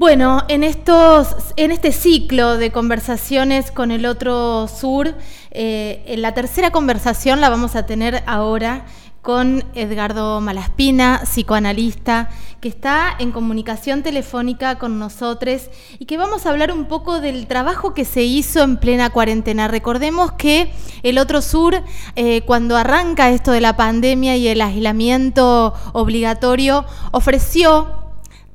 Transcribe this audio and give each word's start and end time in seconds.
Bueno, 0.00 0.44
en, 0.48 0.64
estos, 0.64 1.36
en 1.56 1.72
este 1.72 1.92
ciclo 1.92 2.56
de 2.56 2.72
conversaciones 2.72 3.70
con 3.70 3.90
el 3.90 4.06
otro 4.06 4.66
sur, 4.66 5.14
eh, 5.50 6.02
en 6.06 6.22
la 6.22 6.32
tercera 6.32 6.70
conversación 6.70 7.42
la 7.42 7.50
vamos 7.50 7.76
a 7.76 7.84
tener 7.84 8.22
ahora 8.26 8.86
con 9.20 9.62
Edgardo 9.74 10.40
Malaspina, 10.40 11.20
psicoanalista, 11.24 12.30
que 12.62 12.70
está 12.70 13.14
en 13.18 13.30
comunicación 13.30 14.02
telefónica 14.02 14.78
con 14.78 14.98
nosotros 14.98 15.68
y 15.98 16.06
que 16.06 16.16
vamos 16.16 16.46
a 16.46 16.50
hablar 16.50 16.72
un 16.72 16.86
poco 16.86 17.20
del 17.20 17.46
trabajo 17.46 17.92
que 17.92 18.06
se 18.06 18.22
hizo 18.22 18.62
en 18.62 18.78
plena 18.78 19.10
cuarentena. 19.10 19.68
Recordemos 19.68 20.32
que 20.32 20.72
el 21.02 21.18
Otro 21.18 21.42
Sur, 21.42 21.82
eh, 22.16 22.40
cuando 22.46 22.78
arranca 22.78 23.28
esto 23.28 23.52
de 23.52 23.60
la 23.60 23.76
pandemia 23.76 24.34
y 24.38 24.48
el 24.48 24.62
aislamiento 24.62 25.74
obligatorio, 25.92 26.86
ofreció 27.12 27.99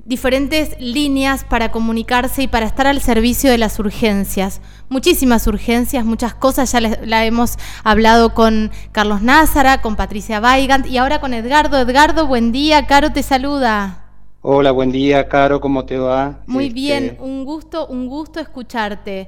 diferentes 0.05 0.79
líneas 0.79 1.43
para 1.43 1.71
comunicarse 1.71 2.43
y 2.43 2.47
para 2.47 2.67
estar 2.67 2.85
al 2.85 3.01
servicio 3.01 3.49
de 3.49 3.57
las 3.57 3.79
urgencias. 3.79 4.61
Muchísimas 4.87 5.47
urgencias, 5.47 6.05
muchas 6.05 6.35
cosas, 6.35 6.71
ya 6.71 6.79
la 6.79 7.25
hemos 7.25 7.57
hablado 7.83 8.35
con 8.35 8.71
Carlos 8.91 9.23
Názara, 9.23 9.81
con 9.81 9.95
Patricia 9.95 10.39
Weigand 10.39 10.85
y 10.85 10.97
ahora 10.97 11.19
con 11.19 11.33
Edgardo. 11.33 11.79
Edgardo, 11.79 12.27
buen 12.27 12.51
día, 12.51 12.85
Caro 12.85 13.11
te 13.11 13.23
saluda. 13.23 14.03
Hola, 14.41 14.69
buen 14.69 14.91
día, 14.91 15.27
Caro, 15.27 15.59
¿cómo 15.59 15.85
te 15.85 15.97
va? 15.97 16.43
Muy 16.45 16.65
este, 16.65 16.75
bien, 16.75 17.17
un 17.19 17.43
gusto, 17.43 17.87
un 17.87 18.07
gusto 18.07 18.39
escucharte. 18.39 19.27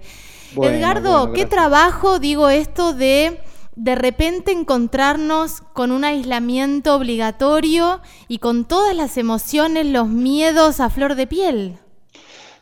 Edgardo, 0.61 1.33
¿qué 1.33 1.47
trabajo, 1.47 2.19
digo 2.19 2.49
esto 2.49 2.93
de 2.93 3.41
de 3.77 3.93
repente 3.93 4.51
encontrarnos 4.51 5.61
con 5.61 5.91
un 5.91 6.03
aislamiento 6.03 6.95
obligatorio 6.95 8.01
y 8.27 8.39
con 8.39 8.65
todas 8.65 8.95
las 8.95 9.17
emociones, 9.17 9.85
los 9.85 10.09
miedos 10.09 10.79
a 10.79 10.89
flor 10.89 11.13
de 11.13 11.27
piel. 11.27 11.77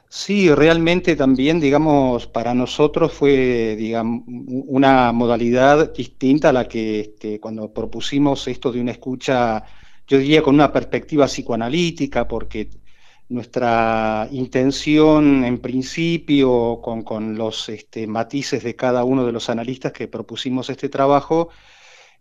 Sí, 0.10 0.54
realmente 0.54 1.16
también, 1.16 1.62
digamos, 1.62 2.28
para 2.28 2.54
nosotros 2.54 3.14
fue, 3.14 3.76
digamos, 3.78 4.24
una 4.28 5.14
modalidad 5.14 5.94
distinta 5.94 6.50
a 6.50 6.54
la 6.54 6.68
que 6.68 7.00
este, 7.00 7.40
cuando 7.40 7.74
propusimos 7.74 8.48
esto 8.50 8.72
de 8.72 8.82
una 8.82 8.92
escucha, 8.92 9.64
yo 10.08 10.18
diría 10.18 10.42
con 10.42 10.56
una 10.56 10.72
perspectiva 10.72 11.28
psicoanalítica, 11.28 12.28
porque 12.28 12.70
nuestra 13.30 14.28
intención 14.32 15.44
en 15.46 15.60
principio, 15.60 16.80
con, 16.82 17.36
los 17.38 17.70
este, 17.70 18.08
matices 18.08 18.64
de 18.64 18.76
cada 18.76 19.04
uno 19.04 19.26
de 19.26 19.32
los 19.32 19.50
analistas 19.50 19.92
que 19.92 20.08
propusimos 20.08 20.70
este 20.70 20.90
trabajo, 20.90 21.50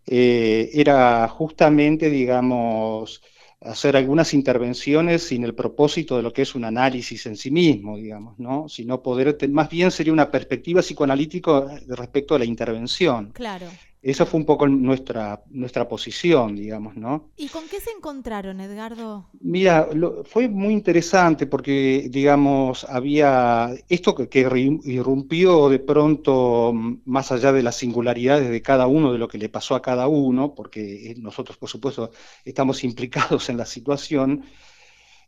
eh, 0.07 0.69
era 0.73 1.27
justamente, 1.27 2.09
digamos, 2.09 3.21
hacer 3.61 3.95
algunas 3.97 4.33
intervenciones 4.33 5.23
sin 5.23 5.43
el 5.43 5.55
propósito 5.55 6.17
de 6.17 6.23
lo 6.23 6.33
que 6.33 6.43
es 6.43 6.55
un 6.55 6.65
análisis 6.65 7.25
en 7.25 7.35
sí 7.35 7.49
mismo, 7.51 7.97
digamos, 7.97 8.37
¿no? 8.37 8.69
Sino 8.69 9.01
poder, 9.01 9.37
más 9.49 9.69
bien 9.69 9.91
sería 9.91 10.13
una 10.13 10.29
perspectiva 10.29 10.81
psicoanalítica 10.81 11.79
respecto 11.87 12.35
a 12.35 12.39
la 12.39 12.45
intervención. 12.45 13.31
Claro. 13.31 13.67
Esa 14.05 14.27
fue 14.27 14.39
un 14.39 14.45
poco 14.45 14.67
nuestra, 14.67 15.41
nuestra 15.49 15.87
posición, 15.87 16.55
digamos, 16.55 16.95
¿no? 16.95 17.31
¿Y 17.37 17.47
con 17.47 17.67
qué 17.67 17.81
se 17.81 17.89
encontraron, 17.89 18.61
Edgardo? 18.61 19.25
Mira, 19.41 19.89
fue 20.25 20.47
muy 20.47 20.75
interesante 20.75 21.47
porque, 21.47 22.05
digamos, 22.11 22.83
había 22.83 23.73
esto 23.89 24.13
que, 24.13 24.29
que, 24.29 24.41
irrumpió 24.83 25.69
de 25.69 25.79
pronto 25.79 26.71
más 27.05 27.31
allá 27.31 27.51
de 27.51 27.63
las 27.63 27.77
singularidades 27.77 28.51
de 28.51 28.61
cada 28.61 28.85
uno, 28.85 29.11
de 29.11 29.17
lo 29.17 29.27
que 29.27 29.39
le 29.39 29.49
pasó 29.49 29.73
a 29.73 29.81
cada 29.81 30.07
uno, 30.07 30.53
porque 30.53 31.09
eh, 31.09 31.15
nosotros, 31.17 31.57
por 31.57 31.69
supuesto, 31.69 32.11
estamos 32.43 32.83
implicados 32.83 33.49
en 33.49 33.57
la 33.57 33.65
situación, 33.65 34.43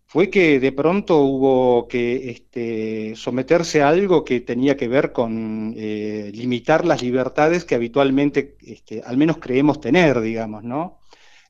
fue 0.07 0.29
que 0.29 0.59
de 0.59 0.71
pronto 0.71 1.17
hubo 1.19 1.87
que 1.87 2.29
este, 2.31 3.15
someterse 3.15 3.81
a 3.81 3.89
algo 3.89 4.23
que 4.23 4.39
tenía 4.41 4.77
que 4.77 4.87
ver 4.87 5.11
con 5.11 5.73
eh, 5.77 6.31
limitar 6.33 6.85
las 6.85 7.01
libertades 7.01 7.65
que 7.65 7.75
habitualmente, 7.75 8.57
este, 8.61 9.01
al 9.03 9.17
menos 9.17 9.37
creemos 9.37 9.81
tener, 9.81 10.21
digamos, 10.21 10.63
¿no? 10.63 10.99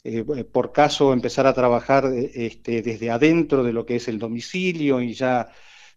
Eh, 0.03 0.23
por 0.23 0.71
caso, 0.71 1.13
empezar 1.13 1.45
a 1.47 1.53
trabajar 1.53 2.05
este, 2.13 2.81
desde 2.81 3.11
adentro 3.11 3.63
de 3.63 3.73
lo 3.73 3.85
que 3.85 3.97
es 3.97 4.07
el 4.07 4.19
domicilio 4.19 5.01
y 5.01 5.13
ya 5.13 5.49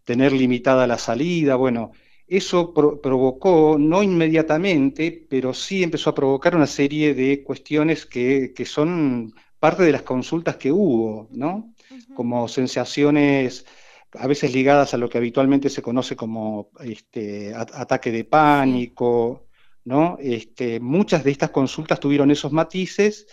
tener 0.03 0.31
limitada 0.33 0.87
la 0.87 0.97
salida, 0.97 1.55
bueno, 1.55 1.91
eso 2.27 2.73
provocó, 2.73 3.77
no 3.79 4.03
inmediatamente, 4.03 5.25
pero 5.29 5.53
sí 5.53 5.83
empezó 5.83 6.11
a 6.11 6.15
provocar 6.15 6.55
una 6.55 6.67
serie 6.67 7.13
de 7.13 7.43
cuestiones 7.43 8.05
que, 8.05 8.53
que 8.55 8.65
son 8.65 9.33
parte 9.59 9.83
de 9.83 9.91
las 9.91 10.01
consultas 10.03 10.57
que 10.57 10.71
hubo, 10.71 11.27
¿no? 11.31 11.70
Como 12.15 12.47
sensaciones 12.47 13.65
a 14.13 14.27
veces 14.27 14.53
ligadas 14.53 14.93
a 14.93 14.97
lo 14.97 15.09
que 15.09 15.17
habitualmente 15.17 15.69
se 15.69 15.81
conoce 15.81 16.15
como 16.15 16.69
este, 16.83 17.53
ataque 17.55 18.11
de 18.11 18.25
pánico, 18.25 19.47
¿no? 19.85 20.17
Este, 20.19 20.79
muchas 20.79 21.23
de 21.23 21.31
estas 21.31 21.51
consultas 21.51 21.99
tuvieron 21.99 22.29
esos 22.29 22.51
matices 22.51 23.27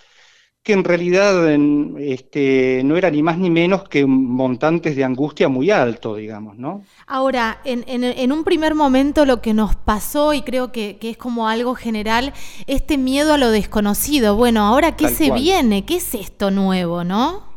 que 0.62 0.72
en 0.74 0.84
realidad 0.84 1.50
este, 1.98 2.82
no 2.84 2.96
eran 2.96 3.14
ni 3.14 3.22
más 3.22 3.38
ni 3.38 3.48
menos 3.48 3.88
que 3.88 4.04
montantes 4.04 4.96
de 4.96 5.04
angustia 5.04 5.48
muy 5.48 5.70
alto, 5.70 6.16
digamos, 6.16 6.58
¿no? 6.58 6.82
Ahora, 7.06 7.60
en, 7.64 8.32
un 8.32 8.44
primer 8.44 8.74
momento 8.74 9.24
lo 9.24 9.40
que 9.40 9.54
nos 9.54 9.76
pasó, 9.76 10.34
y 10.34 10.42
creo 10.42 10.70
que, 10.70 10.98
es 11.00 11.16
como 11.16 11.48
algo 11.48 11.74
general, 11.74 12.34
este 12.66 12.98
miedo 12.98 13.32
a 13.32 13.38
lo 13.38 13.50
desconocido. 13.50 14.36
Bueno, 14.36 14.66
ahora, 14.66 14.94
¿qué 14.94 15.08
se 15.08 15.30
viene? 15.30 15.86
¿Qué 15.86 15.96
es 15.96 16.14
esto 16.14 16.50
nuevo, 16.50 17.02
no? 17.02 17.47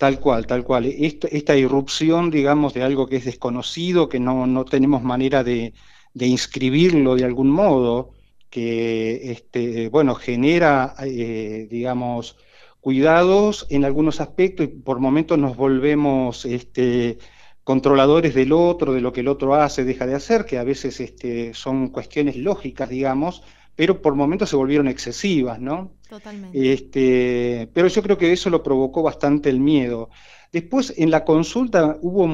Tal 0.00 0.18
cual, 0.18 0.46
tal 0.46 0.64
cual. 0.64 0.86
Esta, 0.86 1.56
irrupción, 1.56 2.30
digamos, 2.30 2.72
de 2.72 2.82
algo 2.82 3.06
que 3.06 3.16
es 3.16 3.26
desconocido, 3.26 4.08
que 4.08 4.18
no, 4.18 4.64
tenemos 4.64 5.02
manera 5.02 5.44
de, 5.44 5.74
inscribirlo 6.14 7.16
de 7.16 7.24
algún 7.24 7.50
modo, 7.50 8.14
que, 8.48 9.30
este, 9.30 9.90
bueno, 9.90 10.14
genera, 10.14 10.94
eh, 11.04 11.68
digamos, 11.70 12.38
cuidados 12.80 13.66
en 13.68 13.84
algunos 13.84 14.22
aspectos 14.22 14.64
y 14.64 14.68
por 14.68 15.00
momentos 15.00 15.36
nos 15.38 15.54
volvemos 15.54 16.46
este, 16.46 17.18
controladores 17.62 18.34
del 18.34 18.52
otro, 18.52 18.94
de 18.94 19.02
lo 19.02 19.12
que 19.12 19.20
el 19.20 19.28
otro 19.28 19.54
hace, 19.54 19.84
deja 19.84 20.06
de 20.06 20.14
hacer, 20.14 20.46
que 20.46 20.56
a 20.56 20.64
veces 20.64 20.98
este, 21.00 21.52
son 21.52 21.88
cuestiones 21.88 22.36
lógicas, 22.36 22.88
digamos, 22.88 23.42
pero 23.80 24.02
por 24.02 24.14
momentos 24.14 24.50
se 24.50 24.56
volvieron 24.56 24.88
excesivas, 24.88 25.58
¿no? 25.58 25.92
Totalmente. 26.06 26.70
Este, 26.70 27.66
pero 27.72 27.88
yo 27.88 28.02
creo 28.02 28.18
que 28.18 28.30
eso 28.30 28.50
lo 28.50 28.62
provocó 28.62 29.02
bastante 29.02 29.48
el 29.48 29.58
miedo. 29.58 30.10
Después, 30.52 30.92
en 30.98 31.10
la 31.10 31.24
consulta, 31.24 31.96
hubo, 32.02 32.26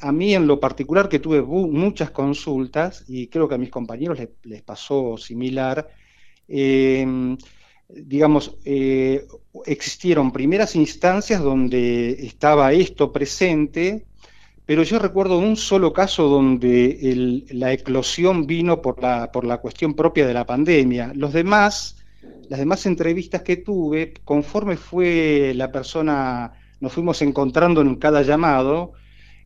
a, 0.00 0.12
mí 0.12 0.36
en 0.36 0.46
lo 0.46 0.60
particular, 0.60 1.08
que 1.08 1.18
tuve 1.18 1.42
muchas 1.42 2.12
consultas, 2.12 3.04
y 3.08 3.26
creo 3.26 3.48
que 3.48 3.56
a 3.56 3.58
mis 3.58 3.70
compañeros 3.70 4.20
les, 4.44 4.62
pasó 4.62 5.16
similar, 5.16 5.88
em, 6.46 7.36
digamos, 7.88 8.56
eh, 8.64 9.26
existieron 9.66 10.30
primeras 10.30 10.76
instancias 10.76 11.42
donde 11.42 12.24
estaba 12.24 12.72
esto 12.72 13.10
presente, 13.10 14.06
pero 14.66 14.82
yo 14.82 14.98
recuerdo 14.98 15.38
un 15.38 15.56
solo 15.56 15.92
caso 15.92 16.28
donde 16.28 17.44
la 17.50 17.72
eclosión 17.72 18.46
vino 18.46 18.80
por 18.80 19.02
la, 19.02 19.30
por 19.30 19.44
la 19.44 19.58
cuestión 19.58 19.94
propia 19.94 20.26
de 20.26 20.32
la 20.32 20.46
pandemia. 20.46 21.12
Los 21.14 21.34
demás, 21.34 21.96
las 22.48 22.58
demás 22.58 22.86
entrevistas 22.86 23.42
que 23.42 23.58
tuve, 23.58 24.14
conforme 24.24 24.76
fue 24.76 25.52
la 25.54 25.70
persona, 25.70 26.52
nos 26.80 26.92
fuimos 26.92 27.20
encontrando 27.20 27.82
en 27.82 27.96
cada 27.96 28.22
llamado, 28.22 28.92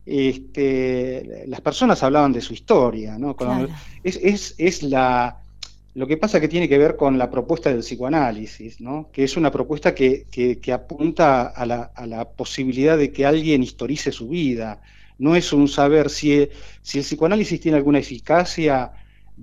este, 0.05 1.45
las 1.47 1.59
personas 1.59 2.01
hablaban 2.01 2.31
de 2.31 2.41
su 2.41 2.53
historia, 2.53 3.17
¿no? 3.17 3.35
Es, 4.03 4.55
es, 4.57 4.83
la, 4.83 5.41
lo 5.95 6.07
que 6.07 6.15
pasa 6.15 6.39
que 6.39 6.47
tiene 6.47 6.69
que 6.69 6.77
ver 6.77 6.95
con 6.95 7.17
la 7.17 7.29
propuesta 7.29 7.69
del 7.69 7.79
psicoanálisis, 7.79 8.79
¿no? 8.79 9.09
que 9.11 9.25
es 9.25 9.35
una 9.35 9.51
propuesta 9.51 9.93
que, 9.93 10.25
que, 10.31 10.73
apunta 10.73 11.47
a 11.47 11.65
la, 11.65 11.91
a 11.93 12.07
la, 12.07 12.29
posibilidad 12.29 12.97
de 12.97 13.11
que 13.11 13.25
alguien 13.25 13.61
historice 13.61 14.11
su 14.11 14.29
vida, 14.29 14.81
no 15.19 15.35
es 15.35 15.53
un 15.53 15.67
saber 15.67 16.09
si, 16.09 16.49
si 16.81 16.97
el 16.97 17.03
psicoanálisis 17.03 17.59
tiene 17.59 17.77
alguna 17.77 17.99
eficacia, 17.99 18.91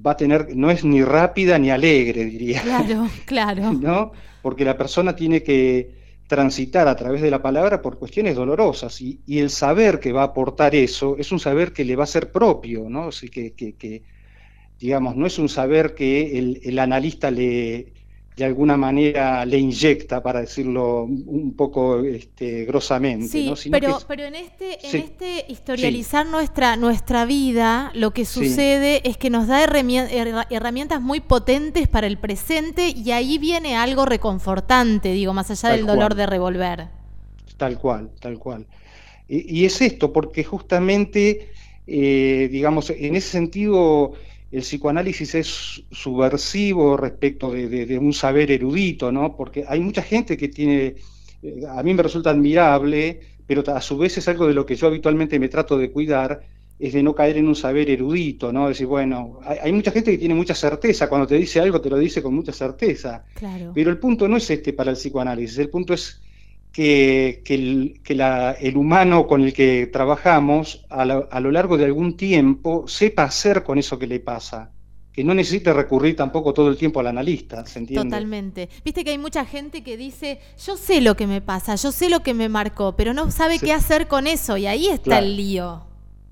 va 0.04 0.12
a 0.12 0.16
tener, 0.16 0.56
no 0.56 0.70
es 0.70 0.84
ni 0.84 1.02
rápida 1.02 1.58
ni 1.58 1.70
alegre, 1.70 2.24
diría. 2.24 2.62
Claro, 2.62 3.08
claro. 3.26 3.72
¿No? 3.72 4.12
Porque 4.42 4.64
la 4.64 4.76
persona 4.76 5.14
tiene 5.14 5.42
que 5.42 5.94
transitar 6.26 6.88
a 6.88 6.96
través 6.96 7.22
de 7.22 7.30
la 7.30 7.40
palabra 7.40 7.80
por 7.80 7.98
cuestiones 7.98 8.34
dolorosas 8.34 9.00
y, 9.00 9.20
el 9.28 9.50
saber 9.50 10.00
que 10.00 10.12
va 10.12 10.22
a 10.22 10.26
aportar 10.26 10.74
eso 10.74 11.16
es 11.18 11.30
un 11.30 11.38
saber 11.38 11.72
que 11.72 11.84
le 11.84 11.94
va 11.94 12.04
a 12.04 12.08
ser 12.08 12.32
propio, 12.32 12.88
¿no? 12.88 13.08
Así 13.08 13.28
que, 13.28 13.52
que, 13.52 14.02
digamos, 14.80 15.14
no 15.14 15.26
es 15.26 15.38
un 15.38 15.48
saber 15.48 15.94
que 15.94 16.38
el, 16.38 16.60
el 16.64 16.78
analista 16.78 17.30
le, 17.30 17.92
de 18.36 18.44
alguna 18.44 18.76
manera 18.76 19.46
le 19.46 19.58
inyecta, 19.58 20.22
para 20.22 20.42
decirlo 20.42 21.04
un 21.04 21.54
poco 21.56 22.00
este, 22.00 22.66
grosamente. 22.66 23.28
Sí, 23.28 23.70
pero, 23.70 23.98
pero 24.06 24.24
en 24.24 24.34
este, 24.34 24.86
en 24.86 24.96
este 24.96 25.46
historializar 25.48 26.26
nuestra, 26.26 26.76
nuestra 26.76 27.24
vida, 27.24 27.90
lo 27.94 28.10
que 28.12 28.26
sucede 28.26 29.00
es 29.08 29.16
que 29.16 29.30
nos 29.30 29.46
da 29.48 29.64
herramientas 29.64 31.00
muy 31.00 31.20
potentes 31.20 31.88
para 31.88 32.06
el 32.06 32.18
presente 32.18 32.92
y 32.94 33.10
ahí 33.12 33.38
viene 33.38 33.74
algo 33.74 34.04
reconfortante, 34.04 35.12
digo, 35.12 35.32
más 35.32 35.50
allá 35.50 35.70
del 35.74 35.86
dolor 35.86 36.14
de 36.14 36.26
revolver. 36.26 36.88
Tal 37.56 37.78
cual, 37.78 38.10
tal 38.20 38.38
cual. 38.38 38.66
Y, 39.28 39.64
es 39.64 39.80
esto, 39.80 40.12
porque 40.12 40.44
justamente, 40.44 41.48
eh, 41.86 42.48
digamos, 42.52 42.90
en 42.90 43.16
ese 43.16 43.30
sentido, 43.30 44.12
el 44.52 44.60
psicoanálisis 44.60 45.34
es 45.34 45.84
subversivo 45.90 46.96
respecto 46.96 47.50
de, 47.50 47.98
un 47.98 48.12
saber 48.12 48.50
erudito, 48.50 49.10
¿no? 49.10 49.36
Porque 49.36 49.64
hay 49.66 49.80
mucha 49.80 50.02
gente 50.02 50.36
que 50.36 50.48
tiene, 50.48 50.94
eh, 51.42 51.62
a 51.68 51.82
mí 51.82 51.94
me 51.94 52.02
resulta 52.02 52.30
admirable, 52.30 53.20
pero 53.46 53.62
a 53.74 53.80
su 53.80 53.98
vez 53.98 54.16
es 54.18 54.28
algo 54.28 54.46
de 54.46 54.54
lo 54.54 54.64
que 54.64 54.76
yo 54.76 54.86
habitualmente 54.86 55.38
me 55.38 55.48
trato 55.48 55.76
de 55.76 55.90
cuidar, 55.90 56.42
es 56.78 56.92
de 56.92 57.02
no 57.02 57.14
caer 57.14 57.38
en 57.38 57.48
un 57.48 57.56
saber 57.56 57.90
erudito, 57.90 58.52
¿no? 58.52 58.68
Decir, 58.68 58.86
bueno, 58.86 59.40
hay, 59.44 59.72
mucha 59.72 59.90
gente 59.90 60.12
que 60.12 60.18
tiene 60.18 60.34
mucha 60.34 60.54
certeza, 60.54 61.08
cuando 61.08 61.26
te 61.26 61.36
dice 61.36 61.58
algo 61.60 61.80
te 61.80 61.90
lo 61.90 61.96
dice 61.96 62.22
con 62.22 62.34
mucha 62.34 62.52
certeza. 62.52 63.24
Claro. 63.34 63.72
Pero 63.74 63.90
el 63.90 63.98
punto 63.98 64.28
no 64.28 64.36
es 64.36 64.48
este 64.50 64.72
para 64.72 64.90
el 64.90 64.96
psicoanálisis, 64.96 65.58
el 65.58 65.70
punto 65.70 65.94
es 65.94 66.20
que, 66.76 67.42
el, 68.58 68.76
humano 68.76 69.26
con 69.26 69.42
el 69.42 69.54
que 69.54 69.86
trabajamos 69.86 70.84
a, 70.90 71.06
lo 71.06 71.50
largo 71.50 71.78
de 71.78 71.86
algún 71.86 72.18
tiempo 72.18 72.86
sepa 72.86 73.22
hacer 73.22 73.62
con 73.62 73.78
eso 73.78 73.98
que 73.98 74.06
le 74.06 74.20
pasa 74.20 74.72
que 75.10 75.24
no 75.24 75.32
necesite 75.32 75.72
recurrir 75.72 76.14
tampoco 76.14 76.52
todo 76.52 76.68
el 76.68 76.76
tiempo 76.76 77.00
al 77.00 77.06
analista, 77.06 77.64
¿se 77.64 77.78
entiende? 77.78 78.04
Totalmente. 78.04 78.68
Viste 78.84 79.02
que 79.02 79.12
hay 79.12 79.16
mucha 79.16 79.46
gente 79.46 79.82
que 79.82 79.96
dice, 79.96 80.40
yo 80.62 80.76
sé 80.76 81.00
lo 81.00 81.16
que 81.16 81.26
me 81.26 81.40
pasa, 81.40 81.74
yo 81.76 81.90
sé 81.90 82.10
lo 82.10 82.20
que 82.20 82.34
me 82.34 82.50
marcó, 82.50 82.94
pero 82.96 83.14
no 83.14 83.30
sabe 83.30 83.58
qué 83.58 83.72
hacer 83.72 84.08
con 84.08 84.26
eso 84.26 84.58
y 84.58 84.66
ahí 84.66 84.88
está 84.88 85.20
el 85.20 85.34
lío. 85.38 85.86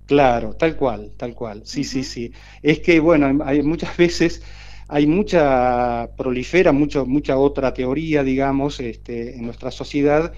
Claro, 0.05 0.53
tal 0.53 0.77
cual, 0.77 1.13
tal 1.17 1.35
cual. 1.35 1.63
Sí, 1.65 1.85
sí, 1.85 2.05
sí. 2.05 2.33
Es 2.63 2.81
que, 2.81 3.01
bueno, 3.01 3.43
hay 3.47 3.63
muchas 3.63 3.97
veces 3.97 4.43
hay 4.89 5.07
mucha, 5.07 6.11
prolifera 6.17 6.73
mucho, 6.73 7.07
mucha 7.07 7.37
otra 7.37 7.73
teoría, 7.73 8.23
digamos, 8.23 8.81
este, 8.81 9.37
en 9.37 9.45
nuestra 9.45 9.71
sociedad 9.71 10.33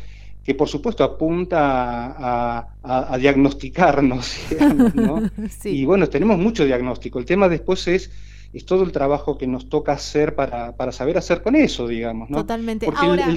que 0.47 0.55
por 0.55 0.69
supuesto 0.69 1.03
apunta 1.03 2.69
a, 2.85 3.19
diagnosticarnos, 3.19 4.37
¿no? 4.95 5.21
Y 5.65 5.85
bueno, 5.85 6.09
tenemos 6.09 6.39
mucho 6.39 6.65
diagnóstico. 6.65 7.19
El 7.19 7.25
tema 7.25 7.49
después 7.49 7.89
es, 7.89 8.13
es 8.53 8.65
todo 8.65 8.85
el 8.85 8.93
trabajo 8.93 9.37
que 9.39 9.49
nos 9.49 9.69
toca 9.69 9.93
hacer 9.93 10.37
para, 10.37 10.77
para 10.77 10.93
saber 10.93 11.19
hacer 11.19 11.43
con 11.43 11.57
eso, 11.57 11.89
digamos, 11.89 12.31
¿no? 12.31 12.39
Totalmente. 12.39 12.87
Ahora, 12.95 13.29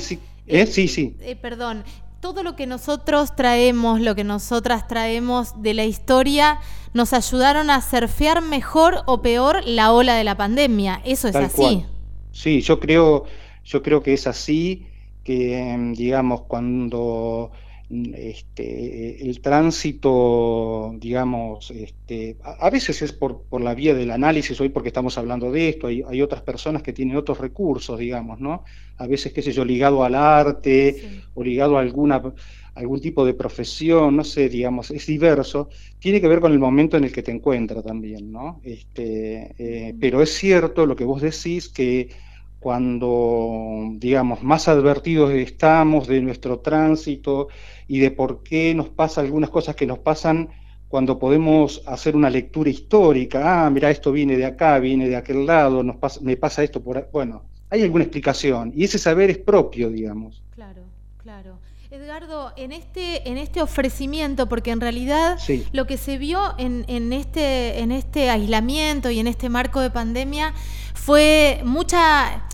¿eh? 0.45 0.65
sí, 0.67 0.87
sí. 0.87 1.15
Eh, 1.21 1.35
perdón, 1.35 1.83
todo 2.19 2.43
lo 2.43 2.55
que 2.55 2.67
nosotros 2.67 3.35
traemos, 3.35 4.01
lo 4.01 4.15
que 4.15 4.23
nosotras 4.23 4.87
traemos 4.87 5.61
de 5.61 5.73
la 5.73 5.85
historia, 5.85 6.59
nos 6.93 7.13
ayudaron 7.13 7.69
a 7.69 7.81
surfear 7.81 8.41
mejor 8.41 9.03
o 9.05 9.21
peor 9.21 9.61
la 9.65 9.91
ola 9.91 10.15
de 10.15 10.23
la 10.23 10.35
pandemia. 10.35 11.01
Eso 11.05 11.27
es 11.27 11.35
así. 11.35 11.85
Sí, 12.31 12.61
yo 12.61 12.79
creo, 12.79 13.25
yo 13.63 13.81
creo 13.81 14.03
que 14.03 14.13
es 14.13 14.27
así, 14.27 14.87
que 15.23 15.93
digamos, 15.95 16.41
cuando 16.41 17.51
este, 17.89 19.23
el 19.27 19.41
tránsito, 19.41 20.93
digamos, 20.97 21.71
este, 21.71 22.37
a, 22.43 22.69
veces 22.69 23.01
es 23.01 23.13
por, 23.13 23.43
por, 23.43 23.61
la 23.61 23.73
vía 23.73 23.95
del 23.95 24.11
análisis, 24.11 24.61
hoy 24.61 24.69
porque 24.69 24.89
estamos 24.89 25.17
hablando 25.17 25.51
de 25.51 25.69
esto, 25.69 25.87
hay, 25.87 26.03
hay, 26.07 26.21
otras 26.21 26.43
personas 26.43 26.83
que 26.83 26.93
tienen 26.93 27.17
otros 27.17 27.39
recursos, 27.39 27.97
digamos, 27.97 28.39
¿no? 28.39 28.63
A 28.97 29.07
veces, 29.07 29.33
qué 29.33 29.41
sé 29.41 29.51
yo, 29.51 29.65
ligado 29.65 30.03
al 30.03 30.13
arte 30.13 31.23
o 31.33 31.43
ligado 31.43 31.77
a 31.77 31.81
alguna, 31.81 32.21
algún 32.75 33.01
tipo 33.01 33.25
de 33.25 33.33
profesión, 33.33 34.15
no 34.15 34.23
sé, 34.23 34.49
digamos, 34.49 34.91
es 34.91 35.07
diverso, 35.07 35.69
tiene 35.97 36.21
que 36.21 36.27
ver 36.27 36.41
con 36.41 36.51
el 36.51 36.59
momento 36.59 36.95
en 36.95 37.05
el 37.05 37.11
que 37.11 37.23
te 37.23 37.31
encuentras 37.31 37.83
también, 37.83 38.31
¿no? 38.31 38.61
Este, 38.63 39.55
eh, 39.57 39.95
pero 39.99 40.21
es 40.21 40.31
cierto 40.31 40.85
lo 40.85 40.95
que 40.95 41.05
vos 41.05 41.23
decís 41.23 41.69
que 41.69 42.09
cuando, 42.59 43.89
digamos, 43.93 44.43
más 44.43 44.67
advertidos 44.67 45.31
estamos 45.31 46.07
de 46.07 46.21
nuestro 46.21 46.59
tránsito 46.59 47.47
y 47.87 47.99
de 47.99 48.11
por 48.11 48.43
qué 48.43 48.75
nos 48.75 48.89
pasa 48.89 49.21
algunas 49.21 49.49
cosas 49.49 49.75
que 49.75 49.85
nos 49.85 49.99
pasan 49.99 50.49
cuando 50.89 51.19
podemos 51.19 51.83
hacer 51.85 52.15
una 52.15 52.29
lectura 52.29 52.69
histórica, 52.69 53.65
ah, 53.65 53.69
mira, 53.69 53.91
esto 53.91 54.11
viene 54.11 54.35
de 54.35 54.45
acá, 54.45 54.79
viene 54.79 55.07
de 55.07 55.15
aquel 55.15 55.45
lado, 55.45 55.83
nos 55.83 55.97
pasa, 55.97 56.19
me 56.21 56.35
pasa 56.35 56.63
esto 56.63 56.81
por... 56.83 57.09
Bueno, 57.11 57.43
hay 57.69 57.83
alguna 57.83 58.03
explicación 58.03 58.73
y 58.75 58.83
ese 58.83 58.97
saber 58.97 59.29
es 59.29 59.37
propio, 59.37 59.89
digamos. 59.89 60.43
Claro, 60.49 60.83
claro. 61.17 61.59
Edgardo, 61.91 62.53
en 62.55 62.71
este, 62.71 63.27
en 63.27 63.39
este 63.39 63.63
ofrecimiento, 63.63 64.47
porque 64.47 64.69
en 64.69 64.79
realidad 64.79 65.39
lo 65.71 65.87
que 65.87 65.97
se 65.97 66.19
vio 66.19 66.53
en, 66.59 66.85
en, 66.87 67.11
este, 67.13 67.79
en 67.79 67.91
este 67.91 68.29
aislamiento 68.29 69.09
y 69.09 69.19
en 69.19 69.25
este 69.25 69.49
marco 69.49 69.81
de 69.81 69.89
pandemia 69.89 70.53
fue 70.93 71.61
mucha 71.65 72.45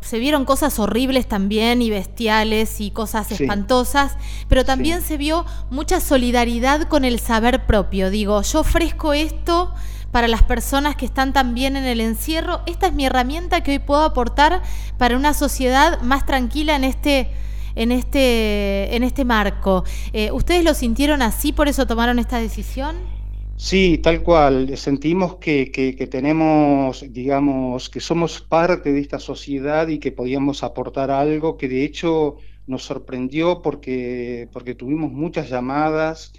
se 0.00 0.18
vieron 0.18 0.44
cosas 0.44 0.78
horribles 0.80 1.28
también 1.28 1.82
y 1.82 1.90
bestiales 1.90 2.80
y 2.80 2.90
cosas 2.90 3.30
espantosas, 3.30 4.16
pero 4.48 4.64
también 4.64 5.02
se 5.02 5.16
vio 5.16 5.44
mucha 5.70 6.00
solidaridad 6.00 6.88
con 6.88 7.04
el 7.04 7.20
saber 7.20 7.66
propio. 7.66 8.10
Digo, 8.10 8.42
yo 8.42 8.60
ofrezco 8.60 9.12
esto 9.12 9.72
para 10.10 10.26
las 10.26 10.42
personas 10.42 10.96
que 10.96 11.04
están 11.04 11.32
también 11.32 11.76
en 11.76 11.84
el 11.84 12.00
encierro. 12.00 12.62
Esta 12.66 12.88
es 12.88 12.92
mi 12.92 13.06
herramienta 13.06 13.62
que 13.62 13.72
hoy 13.72 13.78
puedo 13.78 14.02
aportar 14.02 14.62
para 14.96 15.16
una 15.16 15.34
sociedad 15.34 16.00
más 16.00 16.24
tranquila 16.26 16.74
en 16.74 16.84
este, 16.84 17.30
en 17.78 17.92
este, 17.92 18.94
en 18.94 19.04
este 19.04 19.24
marco. 19.24 19.84
Eh, 20.12 20.30
¿Ustedes 20.32 20.64
lo 20.64 20.74
sintieron 20.74 21.22
así, 21.22 21.52
por 21.52 21.68
eso 21.68 21.86
tomaron 21.86 22.18
esta 22.18 22.38
decisión? 22.38 22.96
Sí, 23.56 23.98
tal 23.98 24.22
cual. 24.22 24.76
Sentimos 24.76 25.36
que, 25.36 25.70
que, 25.70 26.06
tenemos, 26.06 27.04
digamos, 27.08 27.88
que 27.88 28.00
somos 28.00 28.40
parte 28.40 28.92
de 28.92 29.00
esta 29.00 29.18
sociedad 29.20 29.88
y 29.88 29.98
que 29.98 30.12
podíamos 30.12 30.62
aportar 30.62 31.10
algo 31.10 31.56
que 31.56 31.68
de 31.68 31.84
hecho 31.84 32.36
nos 32.66 32.82
sorprendió 32.84 33.62
porque, 33.62 34.48
porque 34.52 34.74
tuvimos 34.74 35.10
muchas 35.10 35.48
llamadas 35.48 36.32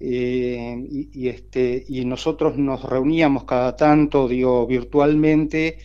eh, 0.00 0.76
y, 1.12 1.28
este, 1.28 1.84
y 1.88 2.04
nosotros 2.04 2.56
nos 2.56 2.82
reuníamos 2.84 3.44
cada 3.44 3.76
tanto, 3.76 4.28
digo, 4.28 4.66
virtualmente 4.66 5.78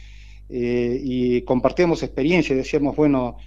eh, 0.49 0.99
y 1.03 1.41
compartíamos 1.41 2.01
experiencias. 2.03 2.57
Decíamos, 2.57 2.95
bueno, 2.95 3.37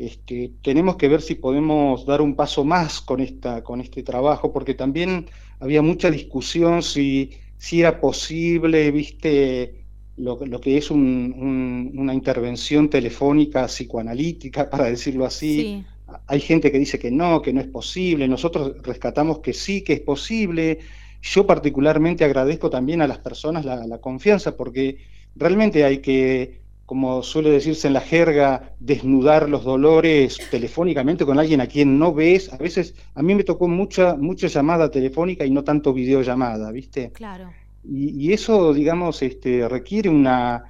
este, 0.00 0.52
tenemos 0.62 0.96
que 0.96 1.08
ver 1.08 1.20
si 1.20 1.34
podemos 1.34 2.06
dar 2.06 2.22
un 2.22 2.34
paso 2.34 2.64
más 2.64 3.02
con, 3.02 3.20
esta, 3.20 3.62
con 3.62 3.82
este 3.82 4.02
trabajo, 4.02 4.50
porque 4.50 4.72
también 4.72 5.26
había 5.58 5.82
mucha 5.82 6.10
discusión 6.10 6.82
si, 6.82 7.32
si 7.58 7.80
era 7.80 8.00
posible, 8.00 8.90
viste, 8.92 9.84
lo, 10.16 10.38
que 10.38 10.78
es 10.78 10.90
una 10.90 12.14
intervención 12.14 12.88
telefónica 12.88 13.66
psicoanalítica, 13.66 14.70
para 14.70 14.84
decirlo 14.84 15.26
así. 15.26 15.84
Hay 16.26 16.40
gente 16.40 16.72
que 16.72 16.78
dice 16.78 16.98
que 16.98 17.10
no, 17.10 17.42
que 17.42 17.52
no 17.52 17.60
es 17.60 17.66
posible. 17.66 18.26
Nosotros 18.26 18.76
rescatamos 18.82 19.40
que 19.40 19.52
sí, 19.52 19.82
que 19.82 19.92
es 19.92 20.00
posible. 20.00 20.78
Yo 21.20 21.46
particularmente 21.46 22.24
agradezco 22.24 22.70
también 22.70 23.02
a 23.02 23.06
las 23.06 23.18
personas 23.18 23.66
la 23.66 23.98
confianza, 23.98 24.56
porque 24.56 24.96
realmente 25.36 25.84
hay 25.84 25.98
que 25.98 26.59
como 26.90 27.22
suele 27.22 27.50
decirse 27.50 27.86
en 27.86 27.92
la 27.94 28.00
jerga, 28.00 28.74
desnudar 28.80 29.48
los 29.48 29.62
dolores 29.62 30.40
telefónicamente 30.50 31.24
con 31.24 31.38
alguien 31.38 31.60
a 31.60 31.68
quien 31.68 32.00
no 32.00 32.12
ves. 32.12 32.52
A 32.52 32.56
veces, 32.56 32.96
a 33.14 33.22
mí 33.22 33.32
me 33.36 33.44
tocó 33.44 33.68
mucha, 33.68 34.16
mucha 34.16 34.48
llamada 34.48 34.90
telefónica 34.90 35.46
y 35.46 35.52
no 35.52 35.62
tanto 35.62 35.92
videollamada, 35.92 36.72
¿viste? 36.72 37.12
Claro. 37.12 37.52
Y, 37.84 38.32
eso, 38.32 38.74
digamos, 38.74 39.22
este, 39.22 39.68
requiere 39.68 40.08
una, 40.08 40.64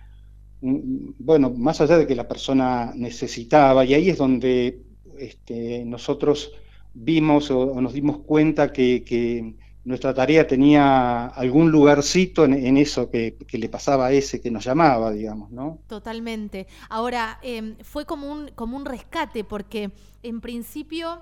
bueno, 0.61 1.55
más 1.57 1.81
allá 1.81 1.97
de 1.97 2.07
que 2.07 2.15
la 2.15 2.29
persona 2.29 2.93
necesitaba, 2.95 3.87
y 3.87 3.95
ahí 3.95 4.11
es 4.11 4.19
donde 4.19 4.79
este, 5.19 5.87
nosotros 5.87 6.53
vimos 6.93 7.51
o, 7.51 7.81
nos 7.81 7.95
dimos 7.95 8.19
cuenta 8.19 8.73
que, 8.73 9.05
que 9.05 9.55
nuestra 9.85 10.13
tarea 10.13 10.47
tenía 10.47 11.27
algún 11.27 11.71
lugarcito 11.71 12.45
en, 12.45 12.77
eso 12.77 13.11
que, 13.11 13.37
le 13.51 13.69
pasaba 13.69 14.07
a 14.07 14.13
ese 14.13 14.41
que 14.41 14.51
nos 14.51 14.65
llamaba, 14.65 15.11
digamos, 15.11 15.51
¿no? 15.51 15.79
Totalmente. 15.87 16.67
Ahora, 16.89 17.39
em, 17.43 17.77
fue 17.83 18.05
como 18.05 18.31
un, 18.31 18.51
como 18.55 18.77
un 18.77 18.85
rescate, 18.85 19.43
porque 19.45 19.91
en 20.23 20.41
principio 20.41 21.21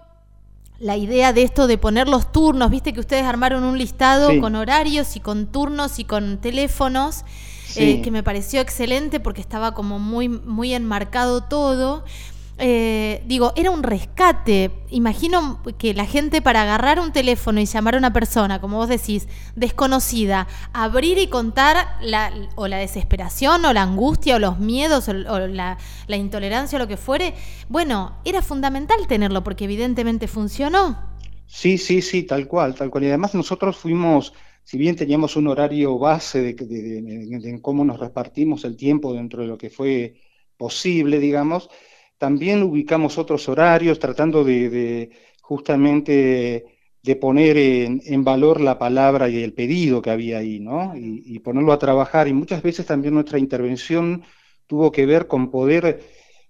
la 0.79 0.97
idea 0.97 1.33
de 1.33 1.43
esto 1.43 1.67
de 1.67 1.79
poner 1.79 2.09
los 2.09 2.31
turnos, 2.31 2.71
viste 2.71 2.93
que 2.93 3.01
ustedes 3.01 3.25
armaron 3.25 3.65
un 3.65 3.79
listado 3.79 4.41
con 4.41 4.55
horarios 4.55 5.17
y 5.17 5.21
con 5.21 5.47
turnos 5.47 5.99
y 5.99 6.05
con 6.05 6.39
teléfonos, 6.39 7.25
eh, 7.77 8.01
que 8.01 8.11
me 8.11 8.23
pareció 8.23 8.61
excelente 8.61 9.21
porque 9.21 9.41
estaba 9.41 9.75
como 9.75 9.99
muy, 9.99 10.29
muy 10.29 10.75
enmarcado 10.75 11.43
todo. 11.43 12.05
Eh, 12.61 13.23
digo, 13.27 13.53
era 13.55 13.71
un 13.71 13.85
rescate. 13.85 14.73
Imagino 14.91 15.63
que 15.79 15.95
la 15.95 16.07
gente 16.07 16.43
para 16.43 16.63
agarrar 16.63 16.99
un 16.99 17.13
teléfono 17.13 17.61
y 17.61 17.67
llamar 17.67 17.95
a 17.95 17.99
una 17.99 18.13
persona, 18.13 18.61
como 18.61 18.79
vos 18.79 18.89
decís, 18.89 19.29
desconocida, 19.55 20.49
abrir 20.73 21.19
y 21.19 21.29
contar 21.29 21.87
la, 22.03 22.33
o 22.57 22.67
la 22.67 22.79
desesperación 22.79 23.65
o 23.65 23.73
la 23.73 23.83
angustia 23.83 24.37
o 24.37 24.39
los 24.41 24.59
miedos 24.59 25.09
o, 25.09 25.13
la, 25.13 25.79
intolerancia 26.09 26.77
o 26.77 26.81
lo 26.81 26.89
que 26.89 26.97
fuere, 26.97 27.35
bueno, 27.69 28.17
era 28.25 28.43
fundamental 28.43 29.07
tenerlo 29.07 29.45
porque 29.45 29.65
evidentemente 29.65 30.27
funcionó. 30.27 30.99
Sí, 31.47 31.79
sí, 31.79 32.03
sí, 32.03 32.25
tal 32.25 32.49
cual, 32.49 32.75
tal 32.75 32.91
cual. 32.91 33.05
Y 33.05 33.09
además 33.09 33.35
nosotros 33.35 33.77
fuimos, 33.77 34.33
si 34.65 34.77
bien 34.77 34.97
teníamos 34.97 35.37
un 35.37 35.47
horario 35.47 35.97
base 35.97 36.43
de, 36.43 36.55
de 36.55 37.59
cómo 37.63 37.85
nos 37.85 38.01
repartimos 38.01 38.65
el 38.65 38.77
tiempo 38.77 39.15
dentro 39.15 39.43
de 39.43 39.49
lo 39.49 39.57
que 39.57 39.71
fue 39.71 40.21
posible, 40.57 41.21
digamos, 41.21 41.71
también 42.19 42.63
ubicamos 42.65 43.17
otros 43.17 43.49
horarios 43.49 43.99
tratando 43.99 44.45
de, 44.45 45.11
justamente 45.41 46.67
de 47.03 47.17
poner 47.17 47.57
en, 47.57 48.25
valor 48.25 48.61
la 48.61 48.79
palabra 48.79 49.29
y 49.29 49.43
el 49.43 49.55
pedido 49.55 50.03
que 50.03 50.11
había 50.11 50.39
ahí, 50.39 50.61
¿no? 50.61 50.95
Y, 50.97 51.39
ponerlo 51.39 51.73
a 51.73 51.79
trabajar. 51.79 52.29
Y 52.29 52.33
muchas 52.33 52.63
veces 52.63 52.87
también 52.87 53.15
nuestra 53.15 53.39
intervención 53.39 54.25
tuvo 54.67 54.93
que 54.93 55.07
ver 55.07 55.29
con 55.29 55.51
poder 55.51 56.03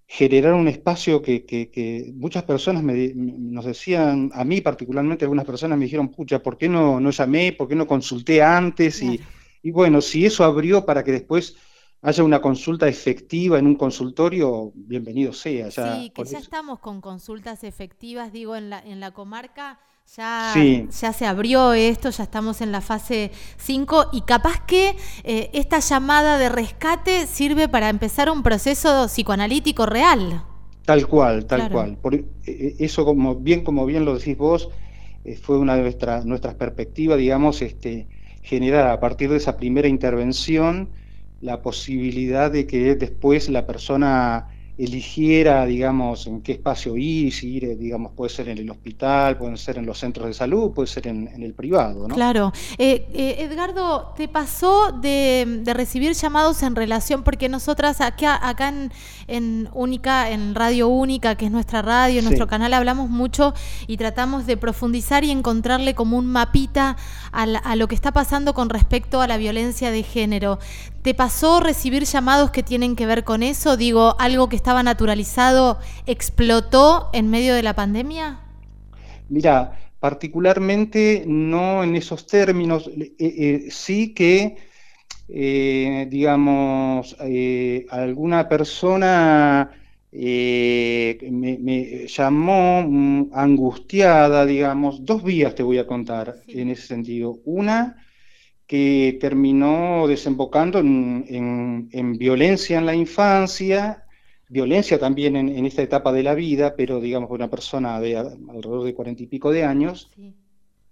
generar 0.07 0.55
un 0.55 0.67
espacio 0.67 1.21
que, 1.21 2.11
muchas 2.15 2.43
personas 2.43 2.83
nos 2.83 3.65
decían, 3.65 4.31
a 4.33 4.43
mí 4.43 4.59
particularmente 4.61 5.23
algunas 5.23 5.45
personas 5.45 5.77
me 5.77 5.85
dijeron, 5.85 6.09
pucha, 6.09 6.41
¿por 6.41 6.57
qué 6.57 6.67
no, 6.67 6.99
no 6.99 7.11
llamé? 7.11 7.53
¿Por 7.53 7.67
qué 7.67 7.75
no 7.75 7.87
consulté 7.87 8.41
antes? 8.41 9.03
Y, 9.03 9.19
y 9.61 9.71
bueno, 9.71 10.01
si 10.01 10.25
eso 10.25 10.43
abrió 10.43 10.83
para 10.83 11.03
que 11.03 11.11
después 11.11 11.55
haya 12.01 12.23
una 12.23 12.41
consulta 12.41 12.87
efectiva 12.87 13.59
en 13.59 13.67
un 13.67 13.75
consultorio, 13.75 14.71
bienvenido 14.73 15.33
sea. 15.33 15.69
sí, 15.69 16.11
que 16.15 16.23
ya 16.23 16.39
estamos 16.39 16.79
con 16.79 17.01
consultas 17.01 17.63
efectivas, 17.63 18.31
digo, 18.31 18.55
en 18.55 18.69
la, 18.69 18.79
en 18.79 18.99
la 18.99 19.11
comarca 19.11 19.79
ya, 20.15 20.53
ya 20.55 21.13
se 21.13 21.25
abrió 21.27 21.73
esto, 21.73 22.09
ya 22.09 22.23
estamos 22.23 22.61
en 22.61 22.71
la 22.71 22.81
fase 22.81 23.31
5 23.57 24.07
y 24.13 24.21
capaz 24.21 24.65
que 24.65 24.95
eh, 25.23 25.51
esta 25.53 25.79
llamada 25.79 26.39
de 26.39 26.49
rescate 26.49 27.27
sirve 27.27 27.67
para 27.67 27.89
empezar 27.89 28.29
un 28.29 28.41
proceso 28.41 29.05
psicoanalítico 29.07 29.85
real. 29.85 30.43
Tal 30.85 31.05
cual, 31.05 31.45
tal 31.45 31.69
cual. 31.69 31.97
Por, 31.97 32.15
eh, 32.15 32.25
eh, 32.47 32.75
eso, 32.79 33.05
como 33.05 33.35
bien, 33.35 33.63
como 33.63 33.85
bien 33.85 34.05
lo 34.05 34.17
decís 34.17 34.37
vos, 34.37 34.69
fue 35.43 35.59
una 35.59 35.75
de 35.75 35.83
nuestras 35.83 36.25
nuestras 36.25 36.55
perspectivas, 36.55 37.19
digamos, 37.19 37.61
este, 37.61 38.07
generar 38.41 38.87
a 38.87 38.99
partir 38.99 39.29
de 39.29 39.37
esa 39.37 39.57
primera 39.57 39.87
intervención 39.87 40.89
la 41.41 41.61
posibilidad 41.61 42.51
de 42.51 42.67
que 42.67 42.95
después 42.95 43.49
la 43.49 43.65
persona 43.65 44.47
eligiera, 44.79 45.65
digamos, 45.65 46.25
en 46.25 46.41
qué 46.41 46.53
espacio 46.53 46.95
ir, 46.95 47.33
si 47.33 47.55
ir, 47.55 47.77
digamos, 47.77 48.13
puede 48.13 48.29
ser 48.29 48.47
en 48.47 48.59
el 48.59 48.69
hospital, 48.69 49.37
puede 49.37 49.57
ser 49.57 49.77
en 49.77 49.85
los 49.85 49.99
centros 49.99 50.27
de 50.27 50.33
salud, 50.33 50.71
puede 50.71 50.87
ser 50.87 51.07
en, 51.07 51.27
el 51.43 51.53
privado, 51.53 52.07
¿no? 52.07 52.15
Claro. 52.15 52.53
Eh, 52.77 53.05
eh, 53.13 53.35
Edgardo, 53.39 54.13
¿te 54.15 54.29
pasó 54.29 54.93
de, 54.93 55.63
recibir 55.65 56.13
llamados 56.13 56.63
en 56.63 56.77
relación, 56.77 57.23
porque 57.23 57.49
nosotras 57.49 57.99
acá, 57.99 58.39
acá 58.41 58.73
en, 59.27 59.69
Única, 59.73 60.31
en 60.31 60.55
Radio 60.55 60.87
Única, 60.87 61.35
que 61.35 61.47
es 61.47 61.51
nuestra 61.51 61.81
radio, 61.81 62.21
nuestro 62.21 62.47
canal, 62.47 62.73
hablamos 62.73 63.09
mucho 63.09 63.53
y 63.85 63.97
tratamos 63.97 64.47
de 64.47 64.55
profundizar 64.55 65.25
y 65.25 65.31
encontrarle 65.31 65.93
como 65.93 66.17
un 66.17 66.27
mapita 66.27 66.95
a, 67.33 67.43
a 67.43 67.75
lo 67.75 67.89
que 67.89 67.95
está 67.95 68.13
pasando 68.13 68.53
con 68.53 68.69
respecto 68.69 69.19
a 69.19 69.27
la 69.27 69.35
violencia 69.35 69.91
de 69.91 70.03
género. 70.03 70.57
¿Te 71.01 71.13
pasó 71.13 71.61
recibir 71.61 72.03
llamados 72.03 72.51
que 72.51 72.61
tienen 72.61 72.97
que 72.97 73.05
ver 73.05 73.23
con 73.23 73.41
eso? 73.41 73.77
Digo, 73.77 74.17
algo 74.19 74.49
que 74.49 74.57
estaba 74.57 74.83
naturalizado 74.83 75.79
explotó 76.05 77.09
en 77.13 77.29
medio 77.29 77.55
de 77.55 77.63
la 77.63 77.73
pandemia. 77.73 78.41
Mira, 79.29 79.79
particularmente 80.01 81.23
no 81.25 81.85
en 81.85 81.95
esos 81.95 82.27
términos, 82.27 82.87
eh, 82.87 83.13
eh, 83.17 83.67
sí 83.69 84.13
que, 84.13 84.57
eh, 85.29 86.07
digamos, 86.09 87.15
alguna 87.89 88.49
persona 88.49 89.71
me, 90.11 92.07
llamó 92.07 92.83
mm, 92.83 93.29
angustiada, 93.33 94.45
digamos, 94.45 95.05
dos 95.05 95.23
vías 95.23 95.55
te 95.55 95.63
voy 95.63 95.77
a 95.77 95.87
contar 95.87 96.35
en 96.47 96.69
ese 96.71 96.87
sentido. 96.87 97.39
Una, 97.45 97.95
que 98.69 99.17
terminó 99.19 100.05
desembocando 100.07 100.77
en, 100.77 101.89
violencia 102.19 102.77
en 102.77 102.85
la 102.85 102.93
infancia, 102.93 104.05
violencia 104.47 104.99
también 104.99 105.35
en, 105.35 105.65
esta 105.65 105.81
etapa 105.81 106.11
de 106.11 106.21
la 106.21 106.35
vida, 106.35 106.75
pero 106.77 107.01
digamos 107.01 107.31
una 107.31 107.49
persona 107.49 107.99
de 107.99 108.15
alrededor 108.15 108.83
de 108.83 108.93
cuarenta 108.93 109.23
y 109.23 109.25
pico 109.25 109.49
de 109.51 109.63
años. 109.63 110.11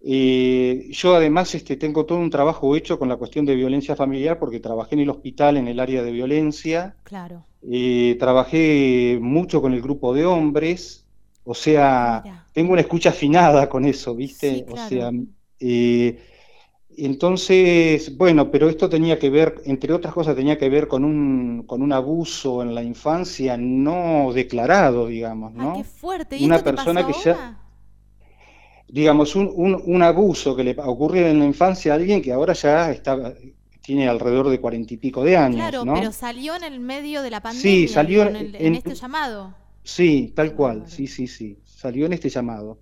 Eh, 0.01 0.87
yo 0.89 1.13
además 1.13 1.53
este, 1.53 1.77
tengo 1.77 2.07
todo 2.07 2.17
un 2.17 2.31
trabajo 2.31 2.75
hecho 2.75 2.97
con 2.97 3.09
la 3.09 3.17
cuestión 3.17 3.45
de 3.45 3.53
violencia 3.53 3.95
familiar 3.95 4.39
porque 4.39 4.59
trabajé 4.59 4.95
en 4.95 5.01
el 5.01 5.11
hospital 5.11 5.57
en 5.57 5.67
el 5.67 5.79
área 5.79 6.01
de 6.01 6.11
violencia. 6.11 6.95
Claro. 7.03 7.45
Eh, 7.61 8.15
trabajé 8.17 9.19
mucho 9.21 9.61
con 9.61 9.73
el 9.73 9.83
grupo 9.83 10.15
de 10.15 10.25
hombres, 10.25 11.05
o 11.43 11.53
sea, 11.53 12.23
tengo 12.53 12.71
una 12.71 12.81
escucha 12.81 13.09
afinada 13.09 13.69
con 13.69 13.85
eso, 13.85 14.15
¿viste? 14.15 14.65
O 14.67 14.77
sea, 14.77 15.11
eh, 15.59 16.17
entonces, 17.05 18.17
bueno, 18.17 18.49
pero 18.49 18.69
esto 18.69 18.89
tenía 18.89 19.19
que 19.19 19.29
ver, 19.29 19.61
entre 19.65 19.93
otras 19.93 20.13
cosas, 20.13 20.35
tenía 20.35 20.57
que 20.57 20.69
ver 20.69 20.87
con 20.87 21.03
un, 21.03 21.63
con 21.67 21.81
un 21.81 21.93
abuso 21.93 22.61
en 22.63 22.73
la 22.73 22.81
infancia 22.81 23.55
no 23.57 24.31
declarado, 24.33 25.07
digamos, 25.07 25.53
¿no? 25.53 25.75
qué 25.75 25.83
fuerte. 25.83 26.37
¿Y 26.37 26.45
Una 26.45 26.59
persona 26.59 27.05
que 27.05 27.13
ya, 27.23 27.59
digamos, 28.87 29.35
un, 29.35 29.81
un, 29.85 30.01
abuso 30.01 30.55
que 30.55 30.63
le 30.63 30.75
ocurrió 30.77 31.27
en 31.27 31.39
la 31.39 31.45
infancia 31.45 31.91
a 31.91 31.95
alguien 31.95 32.21
que 32.21 32.31
ahora 32.31 32.53
ya 32.53 32.91
está, 32.91 33.35
tiene 33.81 34.07
alrededor 34.07 34.49
de 34.49 34.59
cuarenta 34.59 34.93
y 34.93 34.97
pico 34.97 35.23
de 35.23 35.37
años. 35.37 35.57
Claro, 35.57 35.83
pero 35.93 36.11
salió 36.11 36.55
en 36.55 36.63
el 36.63 36.79
medio 36.79 37.21
de 37.21 37.29
la 37.29 37.41
pandemia. 37.41 37.61
Sí, 37.61 37.87
salió 37.87 38.23
en, 38.23 38.75
este 38.75 38.95
llamado. 38.95 39.53
Sí, 39.83 40.33
tal 40.35 40.53
cual, 40.55 40.83
sí, 40.87 41.07
sí, 41.07 41.27
sí, 41.27 41.59
salió 41.63 42.05
en 42.05 42.13
este 42.13 42.29
llamado. 42.29 42.79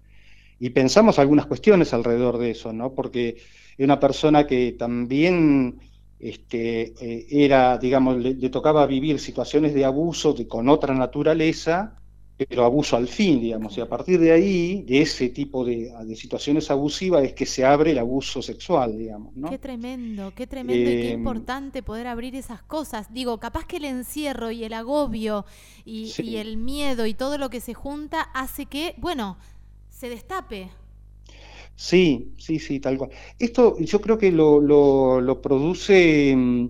Y 0.60 0.70
pensamos 0.70 1.20
algunas 1.20 1.48
cuestiones 1.48 1.94
alrededor 1.94 2.38
de 2.38 2.52
eso, 2.52 2.72
¿no? 2.72 2.94
Porque 2.94 3.38
una 3.84 4.00
persona 4.00 4.48
que 4.48 4.74
también 4.74 5.80
este, 6.20 6.94
eh, 7.00 7.28
era, 7.30 7.78
digamos, 7.78 8.18
le, 8.18 8.50
tocaba 8.50 8.86
vivir 8.86 9.20
situaciones 9.20 9.74
de 9.74 9.86
abuso 9.86 10.34
de, 10.34 10.48
con 10.48 10.70
otra 10.70 10.94
naturaleza, 10.94 11.98
pero 12.38 12.66
abuso 12.66 12.98
al 12.98 13.08
fin, 13.08 13.40
digamos, 13.40 13.78
y 13.78 13.82
a 13.82 13.88
partir 13.88 14.20
de 14.20 14.32
ahí, 14.32 14.82
de 14.84 15.02
ese 15.02 15.30
tipo 15.30 15.64
de, 15.64 15.94
situaciones 16.16 16.70
abusivas, 16.70 17.24
es 17.24 17.34
que 17.34 17.46
se 17.46 17.64
abre 17.64 17.92
el 17.92 17.98
abuso 17.98 18.42
sexual, 18.42 18.98
digamos. 18.98 19.36
¿no? 19.36 19.50
Qué 19.50 19.58
tremendo, 19.58 20.34
qué 20.36 20.46
tremendo 20.46 20.90
y 20.90 20.94
qué 20.94 21.12
em, 21.12 21.20
importante 21.20 21.82
poder 21.82 22.08
abrir 22.08 22.36
esas 22.36 22.62
cosas. 22.62 23.14
Digo, 23.14 23.40
capaz 23.40 23.66
que 23.66 23.78
el 23.78 23.86
encierro 23.86 24.52
y 24.52 24.64
el 24.66 24.74
agobio 24.74 25.46
y, 25.86 26.14
y 26.18 26.38
el 26.38 26.58
miedo 26.58 27.06
y 27.06 27.14
todo 27.14 27.38
lo 27.38 27.50
que 27.50 27.62
se 27.62 27.74
junta 27.74 28.22
hace 28.22 28.66
que, 28.66 28.96
bueno, 28.98 29.38
se 29.90 30.10
destape. 30.10 30.70
Sí, 31.76 32.34
sí, 32.38 32.60
sí, 32.60 32.80
tal 32.80 32.98
cual. 32.98 33.12
Esto 33.38 33.78
yo 33.80 34.00
creo 34.02 34.18
que 34.18 34.32
lo, 34.32 34.62
lo, 34.62 35.42
produce, 35.42 36.34
mm, 36.36 36.68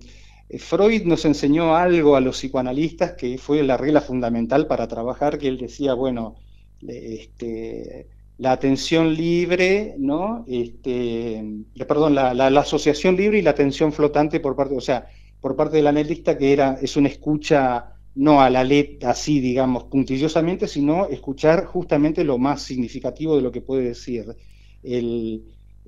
eh, 0.48 0.58
Freud 0.58 1.04
nos 1.04 1.24
enseñó 1.24 1.76
algo 1.76 2.16
a 2.16 2.20
los 2.20 2.38
psicoanalistas 2.38 3.12
que 3.12 3.38
fue 3.38 3.62
la 3.62 3.76
regla 3.76 4.00
fundamental 4.00 4.66
para 4.66 4.88
trabajar, 4.88 5.38
que 5.38 5.48
él 5.48 5.58
decía, 5.58 5.94
bueno, 5.94 6.36
este, 6.86 8.08
la 8.38 8.52
atención 8.52 9.14
libre, 9.14 9.94
¿no? 9.98 10.44
Este, 10.48 11.44
perdón, 11.86 12.14
la, 12.16 12.34
la, 12.34 12.60
asociación 12.60 13.16
libre 13.16 13.38
y 13.38 13.42
la 13.42 13.50
atención 13.50 13.92
flotante 13.92 14.40
por 14.40 14.56
parte, 14.56 14.76
o 14.76 14.80
sea, 14.80 15.06
por 15.40 15.56
parte 15.56 15.76
del 15.76 15.86
analista 15.86 16.36
que 16.36 16.52
era, 16.52 16.78
es 16.82 16.96
una 16.96 17.08
escucha 17.08 17.92
no 18.16 18.40
a 18.40 18.50
la 18.50 18.64
letra 18.64 19.10
así, 19.10 19.40
digamos, 19.40 19.84
puntillosamente, 19.84 20.66
sino 20.68 21.06
escuchar 21.08 21.66
justamente 21.66 22.24
lo 22.24 22.38
más 22.38 22.62
significativo 22.62 23.36
de 23.36 23.42
lo 23.42 23.52
que 23.52 23.60
puede 23.60 23.84
decir 23.84 24.36
el, 24.86 25.44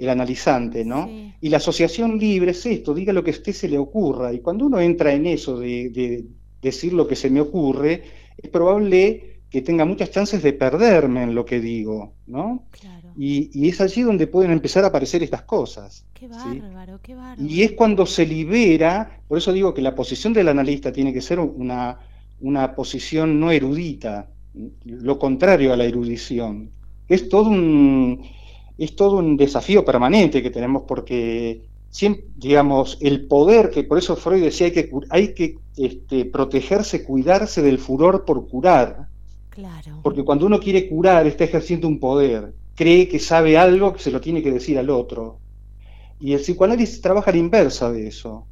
analizante, 0.09 0.85
¿no? 0.85 1.09
Y 1.41 1.49
la 1.49 1.57
asociación 1.57 2.19
libre 2.19 2.53
es 2.53 2.65
esto, 2.67 2.95
diga 2.95 3.13
lo 3.13 3.25
que 3.25 3.31
a 3.31 3.35
usted 3.35 3.53
se 3.53 3.69
le 3.69 3.79
ocurra. 3.79 4.33
Y 4.33 4.41
cuando 4.41 4.67
uno 4.67 4.81
entra 4.81 5.13
en 5.13 5.27
eso 5.27 5.59
de, 5.59 6.25
decir 6.63 6.93
lo 6.93 7.07
que 7.07 7.17
se 7.17 7.31
me 7.31 7.41
ocurre, 7.41 8.03
es 8.37 8.51
probable 8.51 9.41
que 9.51 9.63
tenga 9.63 9.85
muchas 9.85 10.11
chances 10.11 10.43
de 10.43 10.53
perderme 10.53 11.23
en 11.23 11.35
lo 11.35 11.45
que 11.45 11.61
digo, 11.61 12.13
¿no? 12.27 12.65
Y, 13.17 13.69
es 13.69 13.81
allí 13.81 14.03
donde 14.03 14.29
pueden 14.29 14.53
empezar 14.53 14.85
a 14.85 14.89
aparecer 14.89 15.23
estas 15.25 15.43
cosas. 15.43 16.05
Qué 16.15 16.29
bárbaro, 16.29 17.01
qué 17.03 17.17
bárbaro. 17.17 17.43
Y 17.43 17.63
es 17.63 17.73
cuando 17.73 18.07
se 18.07 18.25
libera, 18.25 19.21
por 19.27 19.39
eso 19.39 19.53
digo 19.53 19.75
que 19.75 19.83
la 19.83 19.95
posición 19.97 20.33
del 20.33 20.49
analista 20.49 20.93
tiene 20.93 21.13
que 21.13 21.21
ser 21.21 21.41
una, 21.41 21.99
una 22.41 22.75
posición 22.77 23.41
no 23.41 23.51
erudita, 23.51 24.29
lo 24.85 25.19
contrario 25.19 25.73
a 25.73 25.77
la 25.77 25.85
erudición. 25.85 26.71
Es 27.09 27.29
todo 27.29 27.49
un, 27.51 28.23
es 28.79 28.95
todo 28.95 29.19
un 29.19 29.37
desafío 29.37 29.85
permanente 29.85 30.43
que 30.43 30.51
tenemos 30.51 30.85
porque, 30.87 31.63
digamos, 32.37 32.97
el 33.01 33.27
poder, 33.27 33.71
que 33.71 33.83
por 33.83 33.99
eso 33.99 34.15
Freud 34.15 34.43
decía 34.43 34.69
hay 34.69 34.73
que, 34.73 34.91
hay 35.11 35.35
que 35.35 35.59
este, 35.77 36.25
protegerse, 36.25 37.05
cuidarse 37.05 37.61
del 37.61 37.79
furor 37.79 38.25
por 38.25 38.49
curar. 38.49 39.09
Claro. 39.51 40.01
Porque 40.03 40.23
cuando 40.25 40.47
uno 40.47 40.61
quiere 40.61 40.89
curar 40.89 41.27
está 41.27 41.45
ejerciendo 41.45 41.89
un 41.89 41.99
poder, 41.99 42.55
cree 42.77 43.09
que 43.09 43.19
sabe 43.19 43.59
algo 43.59 43.93
que 43.93 43.99
se 43.99 44.13
lo 44.13 44.21
tiene 44.21 44.43
que 44.43 44.53
decir 44.53 44.79
al 44.79 44.91
otro. 44.91 45.41
Y 46.21 46.33
el 46.33 46.41
psicoanálisis 46.41 47.01
trabaja 47.01 47.31
a 47.31 47.35
la 47.35 47.41
inversa 47.41 47.91
de 47.91 48.07
eso. 48.07 48.47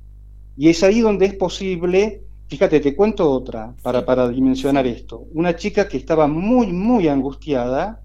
Y 0.56 0.68
es 0.68 0.82
ahí 0.82 1.00
donde 1.00 1.26
es 1.26 1.34
posible, 1.34 2.22
fíjate, 2.48 2.80
te 2.80 2.96
cuento 2.96 3.30
otra 3.30 3.74
para, 3.82 4.04
para 4.04 4.28
dimensionar 4.28 4.86
esto. 4.86 5.24
Una 5.32 5.54
chica 5.54 5.86
que 5.86 5.98
estaba 5.98 6.26
muy, 6.26 6.72
muy 6.72 7.06
angustiada, 7.06 8.02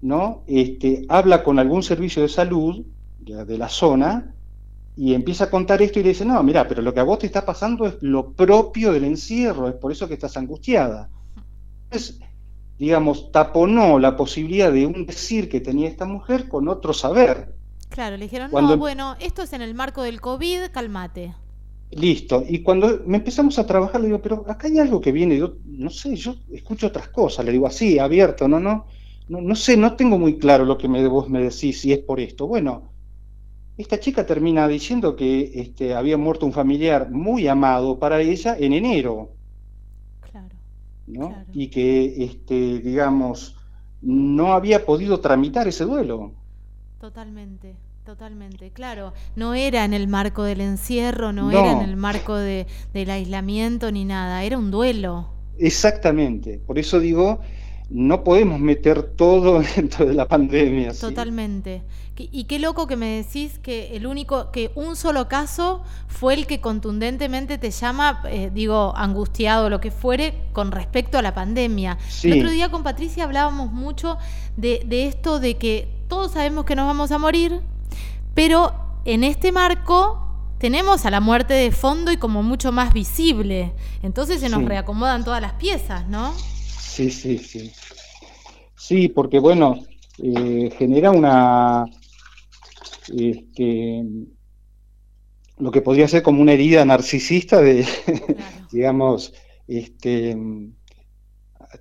¿no? 0.00 0.42
Este, 0.46 1.04
habla 1.08 1.42
con 1.42 1.58
algún 1.58 1.82
servicio 1.82 2.22
de 2.22 2.28
salud 2.28 2.84
de, 3.18 3.58
la 3.58 3.68
zona 3.68 4.34
y 4.96 5.14
empieza 5.14 5.44
a 5.44 5.50
contar 5.50 5.82
esto 5.82 6.00
y 6.00 6.02
le 6.02 6.10
dice, 6.10 6.24
no, 6.24 6.42
mira, 6.42 6.66
pero 6.66 6.82
lo 6.82 6.92
que 6.92 7.00
a 7.00 7.04
vos 7.04 7.18
te 7.18 7.26
está 7.26 7.44
pasando 7.44 7.86
es 7.86 7.94
lo 8.00 8.32
propio 8.32 8.92
del 8.92 9.04
encierro, 9.04 9.68
es 9.68 9.74
por 9.74 9.92
eso 9.92 10.08
que 10.08 10.14
estás 10.14 10.36
angustiada. 10.36 11.08
Entonces, 11.84 12.20
digamos, 12.78 13.30
taponó 13.30 13.98
la 13.98 14.16
posibilidad 14.16 14.72
de 14.72 14.86
un 14.86 15.06
decir 15.06 15.48
que 15.48 15.60
tenía 15.60 15.88
esta 15.88 16.06
mujer 16.06 16.48
con 16.48 16.68
otro 16.68 16.92
saber. 16.92 17.54
Claro, 17.90 18.16
le 18.16 18.24
dijeron, 18.24 18.50
no, 18.52 18.76
bueno, 18.78 19.16
esto 19.20 19.42
es 19.42 19.52
en 19.52 19.62
el 19.62 19.74
marco 19.74 20.02
del 20.02 20.20
COVID, 20.20 20.70
calmate. 20.72 21.34
Listo. 21.90 22.44
Y 22.48 22.62
cuando 22.62 23.02
me 23.04 23.18
empezamos 23.18 23.58
a 23.58 23.66
trabajar, 23.66 24.00
le 24.00 24.06
digo, 24.06 24.22
pero 24.22 24.44
acá 24.48 24.68
hay 24.68 24.78
algo 24.78 25.00
que 25.00 25.10
viene, 25.10 25.36
yo 25.36 25.54
no 25.66 25.90
sé, 25.90 26.14
yo 26.14 26.36
escucho 26.52 26.86
otras 26.86 27.08
cosas, 27.08 27.44
le 27.44 27.52
digo 27.52 27.66
así, 27.66 27.98
abierto, 27.98 28.46
no, 28.46 28.60
no, 28.60 28.70
no, 28.70 28.86
no 29.30 29.54
sé, 29.54 29.76
no 29.76 29.94
tengo 29.94 30.18
muy 30.18 30.38
claro 30.38 30.64
lo 30.64 30.76
que 30.76 30.88
me, 30.88 31.06
vos 31.06 31.28
me 31.28 31.40
decís 31.40 31.80
si 31.80 31.92
es 31.92 32.00
por 32.00 32.18
esto. 32.18 32.46
Bueno, 32.48 32.90
esta 33.78 34.00
chica 34.00 34.26
termina 34.26 34.66
diciendo 34.66 35.14
que 35.14 35.52
este, 35.54 35.94
había 35.94 36.16
muerto 36.16 36.46
un 36.46 36.52
familiar 36.52 37.10
muy 37.10 37.46
amado 37.46 37.98
para 37.98 38.20
ella 38.20 38.56
en 38.58 38.72
enero. 38.72 39.30
Claro. 40.30 40.56
¿no? 41.06 41.44
Y 41.52 41.68
que, 41.68 42.24
este, 42.24 42.80
digamos, 42.80 43.56
no 44.02 44.52
había 44.52 44.84
podido 44.84 45.20
tramitar 45.20 45.68
ese 45.68 45.84
duelo. 45.84 46.32
Totalmente. 47.00 47.76
Totalmente, 48.04 48.70
claro. 48.70 49.12
No 49.36 49.54
era 49.54 49.84
en 49.84 49.94
el 49.94 50.08
marco 50.08 50.42
del 50.42 50.62
encierro, 50.62 51.32
no, 51.32 51.50
era 51.50 51.70
en 51.70 51.88
el 51.88 51.96
marco 51.96 52.34
de, 52.34 52.66
del 52.92 53.10
aislamiento 53.10 53.92
ni 53.92 54.04
nada, 54.04 54.42
era 54.42 54.58
un 54.58 54.72
duelo. 54.72 55.28
Exactamente, 55.58 56.58
por 56.66 56.78
eso 56.78 56.98
digo, 56.98 57.40
no 57.90 58.22
podemos 58.22 58.60
meter 58.60 59.02
todo 59.02 59.62
dentro 59.76 60.06
de 60.06 60.14
la 60.14 60.26
pandemia. 60.26 60.92
Totalmente. 60.94 61.82
Y 62.16 62.44
qué 62.44 62.58
loco 62.58 62.86
que 62.86 62.96
me 62.96 63.22
decís 63.22 63.58
que 63.58 63.96
el 63.96 64.06
único, 64.06 64.50
que 64.50 64.70
un 64.74 64.94
solo 64.94 65.26
caso 65.26 65.82
fue 66.06 66.34
el 66.34 66.46
que 66.46 66.60
contundentemente 66.60 67.56
te 67.56 67.70
llama, 67.70 68.20
eh, 68.26 68.50
digo, 68.52 68.92
angustiado, 68.94 69.70
lo 69.70 69.80
que 69.80 69.90
fuere, 69.90 70.34
con 70.52 70.70
respecto 70.70 71.16
a 71.16 71.22
la 71.22 71.32
pandemia. 71.32 71.96
El 72.22 72.38
otro 72.38 72.50
día 72.50 72.70
con 72.70 72.82
Patricia 72.82 73.24
hablábamos 73.24 73.72
mucho 73.72 74.18
de, 74.58 74.82
de 74.84 75.06
esto 75.06 75.40
de 75.40 75.56
que 75.56 75.88
todos 76.08 76.32
sabemos 76.32 76.66
que 76.66 76.76
nos 76.76 76.86
vamos 76.86 77.10
a 77.10 77.16
morir, 77.16 77.62
pero 78.34 78.74
en 79.06 79.24
este 79.24 79.50
marco 79.50 80.26
tenemos 80.58 81.06
a 81.06 81.10
la 81.10 81.20
muerte 81.20 81.54
de 81.54 81.72
fondo 81.72 82.12
y 82.12 82.18
como 82.18 82.42
mucho 82.42 82.70
más 82.70 82.92
visible. 82.92 83.72
Entonces 84.02 84.40
se 84.40 84.50
nos 84.50 84.62
reacomodan 84.66 85.24
todas 85.24 85.40
las 85.40 85.54
piezas, 85.54 86.06
¿no? 86.06 86.34
Sí, 86.94 87.10
sí, 87.10 87.38
sí. 87.38 87.72
Sí, 88.76 89.08
porque 89.08 89.38
bueno, 89.38 89.86
eh, 90.18 90.70
genera 90.76 91.10
una... 91.10 91.88
Este, 93.06 94.02
lo 95.58 95.70
que 95.70 95.82
podría 95.82 96.08
ser 96.08 96.22
como 96.22 96.40
una 96.40 96.52
herida 96.52 96.84
narcisista 96.84 97.60
de, 97.60 97.86
digamos, 98.72 99.34
este, 99.66 100.36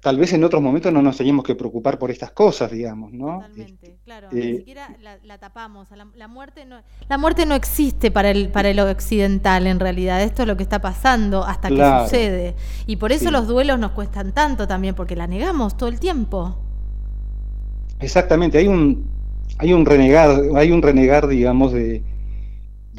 tal 0.02 0.18
vez 0.18 0.34
en 0.34 0.44
otros 0.44 0.62
momentos 0.62 0.94
no 0.94 1.02
nos 1.02 1.18
teníamos 1.18 1.44
que 1.44 1.56
preocupar 1.56 1.98
por 1.98 2.12
estas 2.12 2.32
cosas, 2.32 2.72
digamos, 2.72 3.12
¿no? 3.12 3.40
Totalmente, 3.40 3.88
este, 3.88 3.98
claro, 4.04 4.28
ni 4.32 4.42
eh, 4.42 4.58
siquiera 4.58 4.96
la, 5.24 5.38
tapamos. 5.38 5.88
La, 6.16 6.28
muerte 6.28 6.66
no, 6.66 6.82
la 7.08 7.18
muerte 7.18 7.46
no 7.46 7.56
existe 7.56 8.12
para 8.12 8.30
el, 8.30 8.50
para 8.50 8.70
el 8.70 8.80
occidental, 8.80 9.66
en 9.68 9.80
realidad. 9.80 10.22
Esto 10.22 10.44
es 10.44 10.48
lo 10.48 10.58
que 10.58 10.64
está 10.64 10.80
pasando 10.80 11.44
hasta 11.44 11.70
que 11.70 12.04
sucede. 12.04 12.56
Y 12.86 12.98
por 12.98 13.12
eso 13.12 13.32
los 13.32 13.48
duelos 13.48 13.80
nos 13.80 13.92
cuestan 13.92 14.32
tanto 14.34 14.68
también, 14.68 14.94
porque 14.94 15.16
la 15.16 15.28
negamos 15.28 15.76
todo 15.76 15.90
el 15.90 16.00
tiempo. 16.00 16.58
Exactamente, 18.00 18.60
hay 18.60 18.68
un, 18.68 19.10
hay 19.58 19.74
un 19.74 19.86
renegar, 19.86 20.42
hay 20.56 20.72
un 20.72 20.82
renegar, 20.82 21.28
digamos, 21.28 21.74
de, 21.74 22.04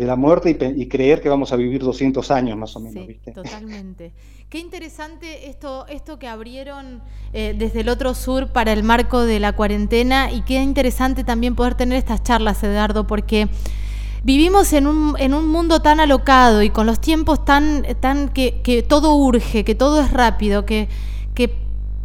de 0.01 0.07
la 0.07 0.17
muerte 0.17 0.57
y, 0.77 0.89
creer 0.89 1.21
que 1.21 1.29
vamos 1.29 1.53
a 1.53 1.57
vivir 1.57 1.83
200 1.83 2.31
años 2.31 2.57
más 2.57 2.75
o 2.75 2.81
menos. 2.81 3.07
Sí, 3.07 3.33
totalmente. 3.33 4.13
Qué 4.49 4.59
interesante 4.59 5.49
esto, 5.51 5.87
esto 5.89 6.19
que 6.19 6.27
abrieron 6.27 7.03
eh, 7.35 7.55
desde 7.57 7.81
el 7.81 7.91
otro 7.91 8.15
sur 8.15 8.49
para 8.49 8.73
el 8.73 8.83
marco 8.83 9.21
de 9.21 9.39
la 9.39 9.53
cuarentena 9.53 10.33
y 10.33 10.41
qué 10.41 10.55
interesante 10.63 11.23
también 11.23 11.55
poder 11.55 11.75
tener 11.75 11.99
estas 11.99 12.23
charlas, 12.23 12.63
Edgardo, 12.63 13.07
porque 13.07 13.49
vivimos 14.25 14.73
en 14.73 14.87
un, 14.87 15.17
en 15.19 15.35
un 15.35 15.47
mundo 15.47 15.83
tan 15.83 16.01
alocado 16.01 16.63
y 16.63 16.71
con 16.71 16.87
los 16.87 16.99
tiempos 16.99 17.45
tan, 17.45 17.85
tan 18.01 18.31
que, 18.31 18.63
que 18.63 18.83
todo 18.83 19.15
urge, 19.15 19.65
que 19.65 19.75
todo 19.75 20.01
es 20.01 20.11
rápido, 20.11 20.65
que, 20.65 20.89
que 21.35 21.55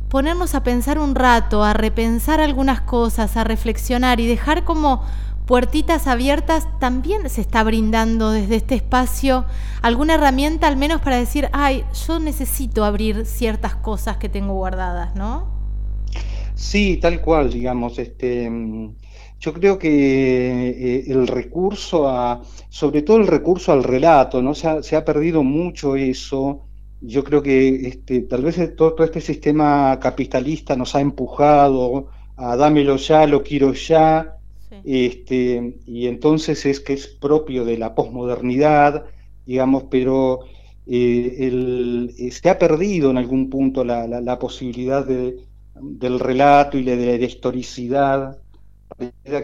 ponernos 0.10 0.54
a 0.54 0.64
pensar 0.64 1.00
un 1.00 1.16
rato, 1.16 1.64
a 1.64 1.74
repensar 1.74 2.42
algunas 2.42 2.82
cosas, 2.82 3.38
a 3.38 3.46
reflexionar 3.46 4.20
y 4.20 4.28
dejar 4.28 4.66
como 4.66 5.02
puertitas 5.46 6.08
abiertas, 6.08 6.68
también 6.80 7.30
se 7.30 7.42
está 7.42 7.64
brindando 7.64 8.32
desde 8.32 8.56
este 8.56 8.76
espacio 8.76 9.46
alguna 9.82 10.16
herramienta 10.16 10.68
al 10.68 10.78
menos 10.78 11.02
para 11.02 11.18
decir, 11.18 11.50
ay, 11.54 11.84
yo 12.08 12.20
necesito 12.20 12.84
abrir 12.84 13.26
ciertas 13.26 13.76
cosas 13.76 14.18
que 14.18 14.30
tengo 14.30 14.54
guardadas, 14.54 15.16
¿no? 15.16 15.54
Sí, 16.56 16.98
tal 16.98 17.22
cual, 17.22 17.52
digamos, 17.52 18.00
este, 18.00 18.50
yo 19.40 19.54
creo 19.54 19.78
que 19.78 20.70
eh, 20.70 21.04
el 21.08 21.28
recurso 21.28 22.08
a, 22.08 22.42
sobre 22.70 23.02
todo 23.02 23.18
el 23.18 23.28
recurso 23.28 23.72
al 23.72 23.84
relato, 23.84 24.42
¿no? 24.42 24.56
Se 24.56 24.68
ha, 24.68 24.82
se 24.82 24.96
ha 24.96 25.06
perdido 25.06 25.44
mucho 25.44 25.96
eso. 25.96 26.62
Yo 27.02 27.24
creo 27.24 27.44
que 27.44 27.88
este, 27.88 28.22
tal 28.22 28.44
vez 28.44 28.76
todo 28.76 29.04
este 29.04 29.22
sistema 29.22 30.00
capitalista 30.00 30.76
nos 30.76 30.96
ha 30.96 31.02
empujado 31.02 32.08
a 32.38 32.56
dámelo 32.56 32.96
ya, 32.96 33.28
lo 33.28 33.44
quiero 33.44 33.74
ya, 33.74 34.35
este, 34.84 35.80
y 35.86 36.08
entonces 36.08 36.66
es 36.66 36.80
que 36.80 36.94
es 36.94 37.08
propio 37.08 37.66
de 37.66 37.78
la 37.78 37.96
posmodernidad, 37.96 39.06
digamos, 39.46 39.86
pero 39.90 40.42
eh, 40.88 42.12
eh, 42.18 42.32
se 42.32 42.50
ha 42.50 42.60
perdido 42.60 43.12
en 43.12 43.18
algún 43.18 43.50
punto 43.50 43.84
la, 43.84 44.40
posibilidad 44.40 45.06
del 45.06 46.20
relato 46.20 46.78
y 46.78 46.84
de 46.84 47.18
la 47.18 47.26
historicidad, 47.26 48.38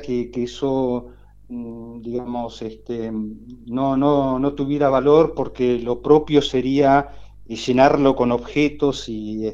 que, 0.04 0.32
eso, 0.36 1.08
mm, 1.50 2.02
digamos, 2.02 2.62
este, 2.62 3.12
no, 3.12 3.98
no, 3.98 4.40
no 4.40 4.54
tuviera 4.54 4.90
valor 4.90 5.34
porque 5.36 5.80
lo 5.80 6.02
propio 6.02 6.42
sería 6.42 7.10
llenarlo 7.48 8.16
con 8.16 8.32
objetos 8.32 9.10
y, 9.10 9.48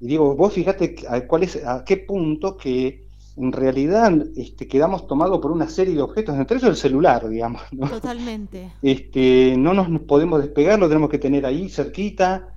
y 0.00 0.06
digo, 0.06 0.34
vos 0.34 0.52
fíjate 0.52 0.96
a, 1.08 1.26
cuál 1.26 1.48
a 1.66 1.84
qué 1.84 1.96
punto 1.98 2.56
que 2.56 3.05
en 3.36 3.52
realidad 3.52 4.12
este, 4.36 4.66
quedamos 4.66 5.06
tomados 5.06 5.38
por 5.40 5.52
una 5.52 5.68
serie 5.68 5.94
de 5.94 6.02
objetos, 6.02 6.36
entre 6.36 6.56
ellos 6.56 6.70
el 6.70 6.76
celular, 6.76 7.28
digamos. 7.28 7.62
Totalmente. 7.90 8.72
Este, 8.82 9.54
no 9.58 9.74
nos 9.74 10.00
podemos 10.02 10.40
despegar, 10.40 10.78
lo 10.78 10.88
tenemos 10.88 11.10
que 11.10 11.18
tener 11.18 11.44
ahí 11.44 11.68
cerquita, 11.68 12.48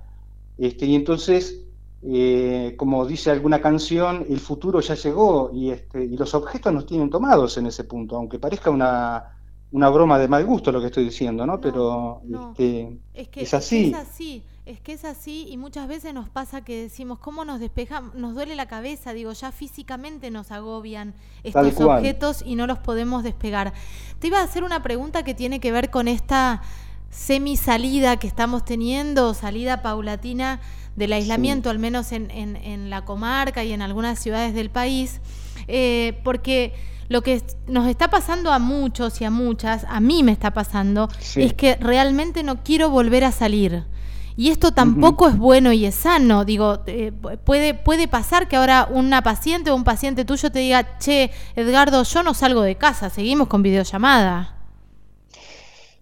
este, 0.56 0.86
y 0.86 0.94
entonces, 0.94 1.64
eh, 2.02 2.74
como 2.76 3.06
dice 3.06 3.30
alguna 3.30 3.60
canción, 3.60 4.26
el 4.28 4.40
futuro 4.40 4.80
ya 4.80 4.94
llegó 4.94 5.50
y, 5.52 5.70
este, 5.70 6.04
y 6.04 6.16
los 6.16 6.34
objetos 6.34 6.72
nos 6.72 6.86
tienen 6.86 7.10
tomados 7.10 7.56
en 7.58 7.66
ese 7.66 7.84
punto, 7.84 8.16
aunque 8.16 8.38
parezca 8.38 8.70
una, 8.70 9.36
una 9.72 9.88
broma 9.88 10.18
de 10.18 10.28
mal 10.28 10.44
gusto 10.44 10.72
lo 10.72 10.80
que 10.80 10.86
estoy 10.86 11.04
diciendo, 11.04 11.46
¿no? 11.46 11.60
Pero 11.60 12.20
Este, 12.50 12.98
es, 13.14 13.28
que, 13.28 13.42
es 13.42 13.54
así. 13.54 13.90
Es 13.90 13.94
así. 13.94 14.42
Es 14.70 14.80
que 14.80 14.92
es 14.92 15.04
así 15.04 15.48
y 15.50 15.56
muchas 15.56 15.88
veces 15.88 16.14
nos 16.14 16.28
pasa 16.28 16.60
que 16.60 16.82
decimos, 16.82 17.18
¿cómo 17.18 17.44
nos 17.44 17.58
despejamos? 17.58 18.14
Nos 18.14 18.36
duele 18.36 18.54
la 18.54 18.66
cabeza, 18.66 19.12
digo, 19.12 19.32
ya 19.32 19.50
físicamente 19.50 20.30
nos 20.30 20.52
agobian 20.52 21.12
estos 21.42 21.80
objetos 21.80 22.44
y 22.46 22.54
no 22.54 22.68
los 22.68 22.78
podemos 22.78 23.24
despegar. 23.24 23.72
Te 24.20 24.28
iba 24.28 24.38
a 24.38 24.44
hacer 24.44 24.62
una 24.62 24.80
pregunta 24.80 25.24
que 25.24 25.34
tiene 25.34 25.58
que 25.58 25.72
ver 25.72 25.90
con 25.90 26.06
esta 26.06 26.62
semi-salida 27.10 28.18
que 28.18 28.28
estamos 28.28 28.64
teniendo, 28.64 29.34
salida 29.34 29.82
paulatina 29.82 30.60
del 30.94 31.14
aislamiento, 31.14 31.68
al 31.68 31.80
menos 31.80 32.12
en, 32.12 32.30
en, 32.30 32.90
la 32.90 33.04
comarca 33.04 33.64
y 33.64 33.72
en 33.72 33.82
algunas 33.82 34.20
ciudades 34.20 34.54
del 34.54 34.70
país, 34.70 35.20
eh, 35.66 36.20
porque 36.22 36.74
lo 37.08 37.22
que 37.22 37.42
nos 37.66 37.88
está 37.88 38.08
pasando 38.08 38.52
a 38.52 38.60
muchos 38.60 39.20
y 39.20 39.24
a 39.24 39.32
muchas, 39.32 39.84
a 39.88 39.98
mí 39.98 40.22
me 40.22 40.30
está 40.30 40.52
pasando, 40.52 41.08
es 41.34 41.54
que 41.54 41.74
realmente 41.74 42.44
no 42.44 42.62
quiero 42.62 42.88
volver 42.88 43.24
a 43.24 43.32
salir. 43.32 43.84
Y 44.40 44.48
esto 44.48 44.72
tampoco 44.72 45.28
es 45.28 45.36
bueno 45.36 45.70
y 45.70 45.84
es 45.84 45.94
sano. 45.94 46.46
Digo, 46.46 46.78
eh, 46.86 47.12
puede, 47.44 47.74
puede 47.74 48.08
pasar 48.08 48.48
que 48.48 48.56
ahora 48.56 48.88
una 48.90 49.22
paciente 49.22 49.70
o 49.70 49.76
un 49.76 49.84
paciente 49.84 50.24
tuyo 50.24 50.50
te 50.50 50.60
diga, 50.60 50.96
che, 50.96 51.30
Edgardo, 51.56 52.02
yo 52.04 52.22
no 52.22 52.32
salgo 52.32 52.62
de 52.62 52.76
casa, 52.76 53.10
seguimos 53.10 53.48
con 53.48 53.62
videollamada. 53.62 54.56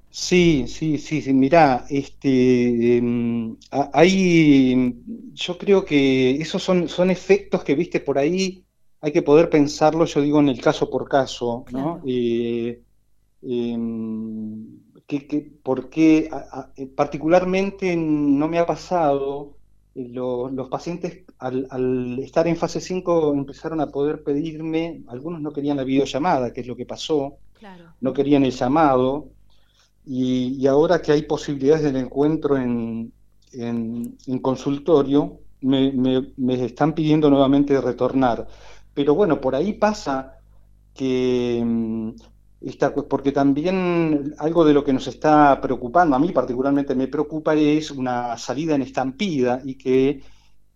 Sí, 0.09 0.67
sí, 0.69 0.99
sí, 0.99 1.21
sí. 1.21 1.33
Mirá, 1.35 1.85
este, 1.91 2.99
em, 2.99 3.57
hay, 3.93 4.95
yo 5.35 5.59
creo 5.59 5.85
que 5.85 6.41
esos 6.41 6.63
son, 6.63 6.89
son 6.89 7.11
efectos 7.11 7.65
que 7.65 7.75
viste 7.75 7.99
por 7.99 8.19
ahí, 8.19 8.65
hay 9.01 9.11
que 9.11 9.23
poder 9.23 9.51
pensarlo, 9.51 10.05
yo 10.05 10.21
digo, 10.23 10.39
en 10.39 10.51
el 10.51 10.61
caso 10.61 10.89
por 10.89 11.09
caso, 11.09 11.65
¿no? 11.73 12.01
Eh, 12.07 12.83
que, 15.09 15.51
porque 15.63 16.31
eh, 16.77 16.87
particularmente 16.87 17.97
no 17.97 18.47
me 18.47 18.59
ha 18.59 18.67
pasado, 18.67 19.57
eh, 19.95 20.07
los 20.13 20.69
pacientes 20.69 21.25
al, 21.39 22.19
estar 22.19 22.47
en 22.47 22.57
fase 22.57 22.81
5 22.81 23.33
empezaron 23.33 23.81
a 23.81 23.87
poder 23.87 24.23
pedirme, 24.23 25.03
algunos 25.09 25.41
no 25.41 25.53
querían 25.53 25.79
la 25.79 25.85
videollamada, 25.85 26.53
que 26.53 26.61
es 26.61 26.67
lo 26.67 26.77
que 26.77 26.85
pasó, 26.85 27.39
no 28.01 28.13
querían 28.13 28.45
el 28.45 28.53
llamado, 28.53 29.31
y, 30.05 30.67
ahora 30.67 31.01
que 31.03 31.13
hay 31.13 31.23
posibilidades 31.23 31.83
del 31.83 31.97
encuentro 31.97 32.57
en, 32.57 33.13
en, 33.53 34.39
consultorio, 34.41 35.41
me, 35.61 36.65
están 36.65 36.95
pidiendo 36.95 37.29
nuevamente 37.31 37.81
retornar. 37.81 38.47
Pero 38.95 39.15
bueno, 39.15 39.41
por 39.41 39.55
ahí 39.55 39.75
pasa 39.75 40.39
que, 40.95 42.15
mm, 42.61 43.03
porque 43.09 43.33
también 43.33 44.35
algo 44.39 44.65
de 44.65 44.75
lo 44.75 44.85
que 44.85 44.93
nos 44.93 45.07
está 45.07 45.61
preocupando, 45.61 46.17
a 46.17 46.19
mí 46.19 46.31
particularmente 46.33 46.95
me 46.95 47.09
preocupa, 47.09 47.55
es 47.55 47.91
una 47.91 48.37
salida 48.37 48.75
en 48.75 48.83
estampida 48.83 49.61
y 49.65 49.77
que, 49.77 50.23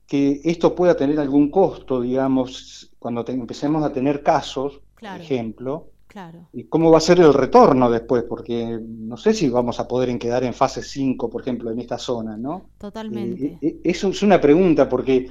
que 0.07 0.41
esto 0.45 0.75
pueda 0.75 0.97
tener 0.97 1.19
algún 1.21 1.51
costo, 1.51 2.01
digamos, 2.01 2.95
cuando 2.99 3.25
empecemos 3.27 3.85
a 3.85 3.93
tener 3.93 4.23
casos, 4.23 4.81
por 4.99 5.21
ejemplo, 5.21 5.93
Claro. 6.13 6.47
¿Y 6.53 6.65
cómo 6.65 6.91
va 6.91 6.99
a 6.99 7.01
ser 7.01 7.21
el 7.21 7.33
retorno 7.33 7.91
después? 7.91 8.25
Porque 8.25 8.79
no 8.87 9.17
sé 9.17 9.33
si 9.33 9.49
vamos 9.49 9.81
a 9.81 9.89
poder 9.89 10.19
quedar 10.19 10.45
en 10.45 10.53
fase 10.53 10.83
5, 10.83 11.31
por 11.31 11.41
ejemplo, 11.41 11.71
en 11.71 11.81
esta 11.81 11.97
zona, 11.97 12.37
¿no? 12.37 12.67
Totalmente. 12.77 13.47
Eh, 13.47 13.59
eh, 13.63 13.81
eso 13.83 14.11
es 14.11 14.23
una 14.23 14.39
pregunta, 14.39 14.91
porque 14.91 15.31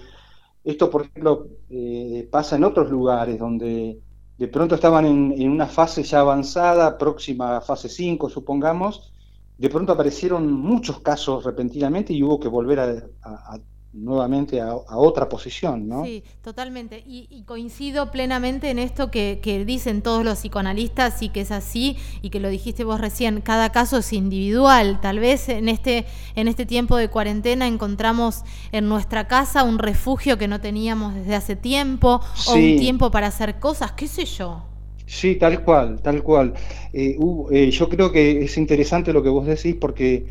esto, 0.64 0.90
por 0.90 1.04
ejemplo, 1.04 1.50
eh, 1.70 2.28
pasa 2.32 2.56
en 2.56 2.64
otros 2.64 2.90
lugares 2.90 3.38
donde 3.38 4.00
de 4.42 4.48
pronto 4.48 4.74
estaban 4.74 5.06
en, 5.06 5.52
una 5.52 5.68
fase 5.68 6.02
ya 6.02 6.22
avanzada, 6.22 6.98
próxima 6.98 7.58
a 7.58 7.62
fase 7.62 7.88
5, 7.88 8.28
supongamos, 8.28 9.14
de 9.56 9.70
pronto 9.70 9.94
aparecieron 9.94 10.52
muchos 10.52 11.00
casos 11.02 11.44
repentinamente 11.44 12.12
y 12.12 12.24
hubo 12.24 12.40
que 12.40 12.48
volver 12.48 12.80
a 12.80 13.60
nuevamente 13.94 14.62
a, 14.62 14.76
otra 14.76 15.28
posición, 15.28 15.88
¿no? 15.88 16.06
Sí, 16.06 16.24
totalmente. 16.42 17.04
Y, 17.06 17.44
coincido 17.46 18.12
plenamente 18.12 18.70
en 18.70 18.80
esto 18.80 19.12
que, 19.12 19.64
dicen 19.66 20.02
todos 20.02 20.24
los 20.24 20.40
psicoanalistas 20.40 21.22
y 21.22 21.30
que 21.30 21.42
es 21.42 21.52
así, 21.52 21.98
y 22.22 22.30
que 22.30 22.40
lo 22.40 22.50
dijiste 22.50 22.84
vos 22.84 23.02
recién, 23.02 23.42
cada 23.42 23.72
caso 23.72 23.98
es 23.98 24.14
individual. 24.14 25.00
Tal 25.02 25.20
vez 25.20 25.50
en 25.50 25.68
este, 25.68 26.06
en 26.36 26.48
este 26.48 26.66
tiempo 26.66 26.96
de 26.98 27.10
cuarentena 27.10 27.68
encontramos 27.68 28.44
en 28.72 28.88
nuestra 28.88 29.28
casa 29.28 29.64
un 29.64 29.80
refugio 29.80 30.38
que 30.38 30.48
no 30.48 30.62
teníamos 30.62 31.14
desde 31.14 31.36
hace 31.36 31.56
tiempo, 31.56 32.22
o 32.48 32.54
un 32.54 32.78
tiempo 32.78 33.12
para 33.12 33.28
hacer 33.28 33.60
cosas, 33.60 33.92
qué 33.92 34.08
sé 34.08 34.26
yo. 34.26 34.64
Sí, 35.06 35.36
tal 35.36 35.62
cual, 35.64 36.02
tal 36.02 36.24
cual. 36.24 36.54
Eh, 36.94 37.18
eh, 37.52 37.70
yo 37.70 37.90
creo 37.90 38.14
que 38.14 38.44
es 38.44 38.58
interesante 38.58 39.12
lo 39.12 39.22
que 39.22 39.28
vos 39.28 39.46
decís 39.46 39.76
porque 39.76 40.28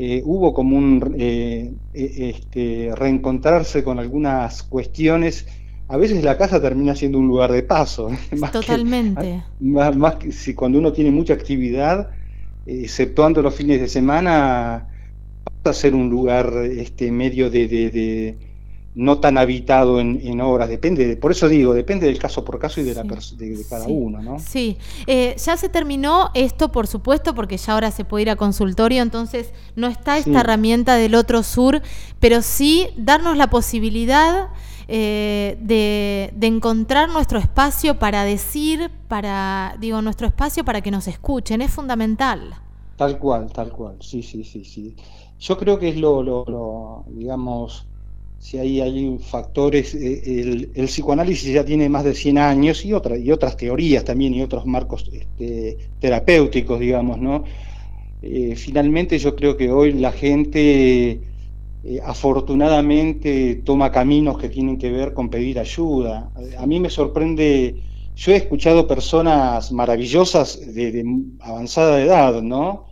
eh, 0.00 0.22
hubo 0.24 0.54
como 0.54 0.76
un 0.76 1.16
eh, 1.18 1.72
e, 1.92 2.30
este, 2.30 2.92
reencontrarse 2.94 3.82
con 3.82 3.98
algunas 3.98 4.62
cuestiones. 4.62 5.44
A 5.88 5.96
veces 5.96 6.22
la 6.22 6.38
casa 6.38 6.62
termina 6.62 6.94
siendo 6.94 7.18
un 7.18 7.26
lugar 7.26 7.50
de 7.50 7.64
paso. 7.64 8.08
Totalmente. 8.52 9.42
más, 9.58 10.14
que 10.14 10.30
si 10.30 10.54
cuando 10.54 10.78
uno 10.78 10.92
tiene 10.92 11.10
mucha 11.10 11.34
actividad, 11.34 12.10
exceptuando 12.64 13.42
los 13.42 13.52
fines 13.56 13.80
de 13.80 13.88
semana, 13.88 14.86
pasa 15.42 15.70
a 15.70 15.72
ser 15.72 15.96
un 15.96 16.08
lugar 16.08 16.52
este, 16.64 17.10
medio 17.10 17.50
de 17.50 18.36
no 18.98 19.20
tan 19.20 19.38
habitado 19.38 20.00
en, 20.00 20.20
en, 20.24 20.40
obras, 20.40 20.68
depende, 20.68 21.16
por 21.16 21.30
eso 21.30 21.48
digo, 21.48 21.72
depende 21.72 22.08
del 22.08 22.18
caso 22.18 22.44
por 22.44 22.58
caso 22.58 22.80
y 22.80 22.82
de, 22.82 22.94
la 22.94 23.04
de, 23.04 23.64
cada 23.70 23.86
uno, 23.86 24.20
¿no? 24.20 24.40
Sí, 24.40 24.76
eh, 25.06 25.36
ya 25.38 25.56
se 25.56 25.68
terminó 25.68 26.30
esto, 26.34 26.72
por 26.72 26.88
supuesto, 26.88 27.32
porque 27.32 27.58
ya 27.58 27.74
ahora 27.74 27.92
se 27.92 28.04
puede 28.04 28.22
ir 28.22 28.30
a 28.30 28.34
consultorio, 28.34 29.00
entonces 29.00 29.52
no 29.76 29.86
está 29.86 30.18
esta 30.18 30.40
herramienta 30.40 30.96
del 30.96 31.14
otro 31.14 31.44
sur, 31.44 31.80
pero 32.18 32.42
sí 32.42 32.88
darnos 32.96 33.36
la 33.36 33.48
posibilidad 33.50 34.48
eh, 34.88 35.56
de, 35.60 36.32
de, 36.34 36.46
encontrar 36.48 37.08
nuestro 37.08 37.38
espacio 37.38 38.00
para 38.00 38.24
decir, 38.24 38.90
para, 39.06 39.76
digo, 39.78 40.02
nuestro 40.02 40.26
espacio 40.26 40.64
para 40.64 40.80
que 40.80 40.90
nos 40.90 41.06
escuchen, 41.06 41.62
es 41.62 41.70
fundamental. 41.70 42.52
Tal 42.96 43.16
cual, 43.20 43.52
tal 43.52 43.70
cual, 43.70 43.94
sí, 44.00 44.24
sí, 44.24 44.42
sí, 44.42 44.64
sí. 44.64 44.96
Yo 45.38 45.56
creo 45.56 45.78
que 45.78 45.90
es 45.90 45.96
lo, 45.96 46.24
lo, 46.24 46.44
lo 46.48 47.04
digamos, 47.06 47.86
si 48.38 48.56
ahí 48.56 48.80
hay 48.80 49.18
factores, 49.18 49.94
eh, 49.94 50.70
el, 50.74 50.86
psicoanálisis 50.86 51.52
ya 51.52 51.64
tiene 51.64 51.88
más 51.88 52.04
de 52.04 52.14
100 52.14 52.38
años 52.38 52.84
y, 52.84 52.92
otra, 52.92 53.18
y 53.18 53.30
otras 53.32 53.56
teorías 53.56 54.04
también 54.04 54.34
y 54.34 54.42
otros 54.42 54.64
marcos 54.64 55.10
este, 55.12 55.76
terapéuticos, 56.00 56.78
digamos, 56.78 57.18
¿no? 57.18 57.44
Eh, 58.22 58.54
finalmente 58.56 59.18
yo 59.18 59.34
creo 59.36 59.56
que 59.56 59.70
hoy 59.70 59.92
la 59.92 60.12
gente 60.12 61.20
eh, 61.84 62.00
afortunadamente 62.04 63.56
toma 63.64 63.90
caminos 63.90 64.38
que 64.38 64.48
tienen 64.48 64.78
que 64.78 64.90
ver 64.90 65.14
con 65.14 65.30
pedir 65.30 65.58
ayuda. 65.58 66.30
A 66.58 66.66
mí 66.66 66.80
me 66.80 66.90
sorprende, 66.90 67.76
yo 68.16 68.32
he 68.32 68.36
escuchado 68.36 68.86
personas 68.86 69.72
maravillosas 69.72 70.74
de, 70.74 70.92
de 70.92 71.04
avanzada 71.40 72.00
edad, 72.00 72.40
¿no? 72.42 72.86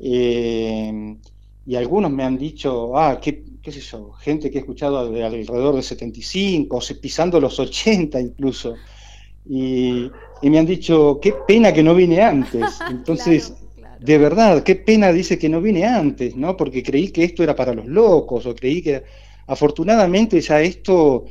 y 0.00 1.74
algunos 1.74 2.10
me 2.12 2.22
han 2.22 2.38
dicho, 2.38 2.96
ah, 2.96 3.18
qué 3.20 3.47
qué 3.62 3.72
sé 3.72 3.80
yo, 3.80 4.12
gente 4.12 4.50
que 4.50 4.58
he 4.58 4.60
escuchado 4.60 5.10
de 5.10 5.24
alrededor 5.24 5.76
de 5.76 5.82
75, 5.82 6.80
pisando 7.00 7.40
los 7.40 7.58
80 7.58 8.20
incluso, 8.20 8.74
y, 9.48 10.10
me 10.42 10.58
han 10.58 10.66
dicho, 10.66 11.18
qué 11.20 11.34
pena 11.46 11.72
que 11.72 11.82
no 11.82 11.94
vine 11.94 12.20
antes. 12.20 12.78
Entonces, 12.90 13.54
de 13.98 14.18
verdad, 14.18 14.62
qué 14.62 14.76
pena 14.76 15.12
dice 15.12 15.38
que 15.38 15.48
no 15.48 15.60
vine 15.60 15.84
antes, 15.84 16.36
¿no? 16.36 16.56
Porque 16.56 16.82
creí 16.82 17.10
que 17.10 17.24
esto 17.24 17.42
era 17.42 17.56
para 17.56 17.74
los 17.74 17.86
locos, 17.86 18.46
o 18.46 18.54
creí 18.54 18.82
que... 18.82 19.02
Afortunadamente 19.46 20.42
ya 20.42 20.60
esto 20.60 21.24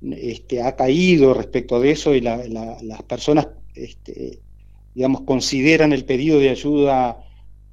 este, 0.00 0.60
ha 0.60 0.74
caído 0.74 1.32
respecto 1.32 1.78
de 1.78 1.92
eso 1.92 2.12
y 2.12 2.20
las 2.20 3.02
personas, 3.06 3.46
este, 3.76 4.40
digamos, 4.94 5.20
consideran 5.22 5.92
el 5.92 6.04
pedido 6.04 6.40
de 6.40 6.50
ayuda 6.50 7.24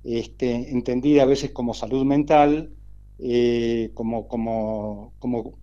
este, 0.04 0.72
entendida 0.72 1.24
a 1.24 1.26
veces 1.26 1.50
como 1.52 1.74
salud 1.74 2.06
mental, 2.06 2.70
eh, 3.20 3.92
como, 3.96 4.28
como, 4.28 5.16
como 5.20 5.60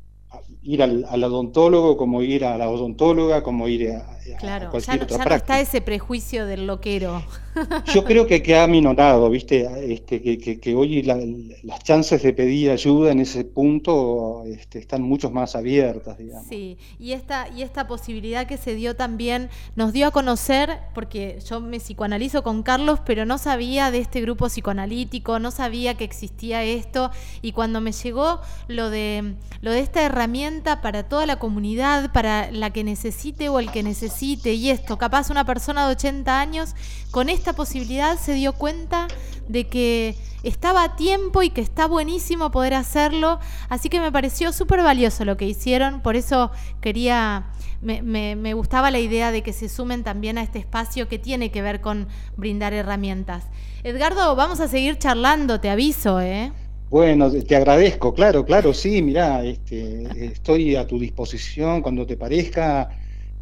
ir 0.63 0.83
al, 0.83 1.25
odontólogo, 1.25 1.97
como 1.97 2.23
ir 2.23 2.45
a 2.45 2.59
la 2.59 2.69
odontóloga, 2.71 3.43
como 3.43 3.69
ir 3.69 3.91
a, 3.93 4.16
claro, 4.39 4.77
ya, 4.79 4.97
no 4.97 5.35
está 5.35 5.61
ese 5.61 5.81
prejuicio 5.81 6.47
del 6.47 6.67
loquero. 6.67 7.23
Yo 7.93 8.05
creo 8.05 8.27
que, 8.27 8.43
que 8.43 8.59
ha 8.59 8.67
minorado, 8.67 9.31
¿viste? 9.31 9.67
Este, 9.93 10.21
que, 10.21 10.61
que, 10.61 10.75
hoy 10.75 11.03
las 11.03 11.83
chances 11.83 12.23
de 12.23 12.33
pedir 12.33 12.71
ayuda 12.71 13.13
en 13.13 13.21
ese 13.21 13.45
punto 13.45 14.45
este, 14.47 14.79
están 14.79 15.03
mucho 15.03 15.31
más 15.31 15.57
abiertas, 15.57 16.19
digamos. 16.19 16.47
Sí, 16.49 16.77
y 16.99 17.13
esta, 17.13 17.49
y 17.49 17.63
esta 17.63 17.87
posibilidad 17.87 18.47
que 18.47 18.57
se 18.57 18.75
dio 18.75 18.97
también 18.97 19.49
nos 19.75 19.93
dio 19.93 20.07
a 20.07 20.11
conocer, 20.11 20.79
porque 20.95 21.39
yo 21.49 21.61
me 21.61 21.79
psicoanalizo 21.79 22.43
con 22.43 22.63
Carlos, 22.63 23.01
pero 23.05 23.25
no 23.25 23.39
sabía 23.39 23.91
de 23.91 23.99
este 23.99 24.21
grupo 24.21 24.47
psicoanalítico, 24.47 25.39
no 25.39 25.51
sabía 25.51 25.95
que 25.95 26.05
existía 26.05 26.63
esto, 26.63 27.11
y 27.43 27.53
cuando 27.53 27.81
me 27.81 27.93
llegó 27.93 28.41
lo 28.69 28.91
de, 28.91 29.35
lo 29.61 29.71
de 29.71 29.81
esta 29.81 30.03
herramienta 30.03 30.83
para 30.83 31.09
toda 31.09 31.27
la 31.27 31.39
comunidad, 31.39 32.13
para 32.13 32.51
la 32.51 32.71
que 32.71 32.85
necesite 32.85 33.49
o 33.49 33.59
el 33.59 33.71
que 33.71 33.83
necesite, 33.83 34.16
y 34.23 34.71
esto, 34.71 34.99
capaz 34.99 35.31
una 35.31 35.45
persona 35.45 35.87
de 35.87 35.93
80 35.93 36.41
años, 36.41 36.75
con 37.11 37.29
esta 37.29 37.53
posibilidad 37.53 38.19
se 38.19 38.35
dio 38.35 38.53
cuenta 38.55 39.09
de 39.49 39.69
que 39.69 40.17
estaba 40.43 40.85
a 40.85 40.97
tiempo 40.97 41.43
y 41.43 41.51
que 41.51 41.61
está 41.61 41.87
buenísimo 41.87 42.51
poder 42.51 42.75
hacerlo, 42.75 43.41
así 43.69 43.89
que 43.89 44.01
me 44.01 44.13
pareció 44.13 44.53
súper 44.53 44.83
valioso 44.83 45.25
lo 45.25 45.37
que 45.37 45.45
hicieron, 45.45 46.01
por 46.01 46.17
eso 46.17 46.51
quería, 46.81 47.47
me, 47.83 48.03
me, 48.03 48.55
gustaba 48.55 48.91
la 48.91 48.99
idea 48.99 49.33
de 49.33 49.43
que 49.43 49.53
se 49.53 49.69
sumen 49.69 50.05
también 50.05 50.39
a 50.39 50.43
este 50.43 50.59
espacio 50.59 51.09
que 51.09 51.19
tiene 51.19 51.51
que 51.51 51.63
ver 51.63 51.81
con 51.81 52.09
brindar 52.37 52.73
herramientas. 52.73 53.45
Edgardo, 53.83 54.35
vamos 54.37 54.61
a 54.61 54.69
seguir 54.69 54.99
charlando, 54.99 55.61
te 55.61 55.69
aviso, 55.69 56.21
¿eh? 56.21 56.53
Bueno, 56.89 57.31
te 57.31 57.57
agradezco, 57.57 58.15
claro, 58.15 58.45
claro, 58.45 58.73
sí, 58.73 59.03
mira, 59.03 59.45
este, 59.45 60.27
estoy 60.27 60.77
a 60.77 60.87
tu 60.87 61.01
disposición 61.01 61.83
cuando 61.83 62.07
te 62.07 62.17
parezca 62.17 62.89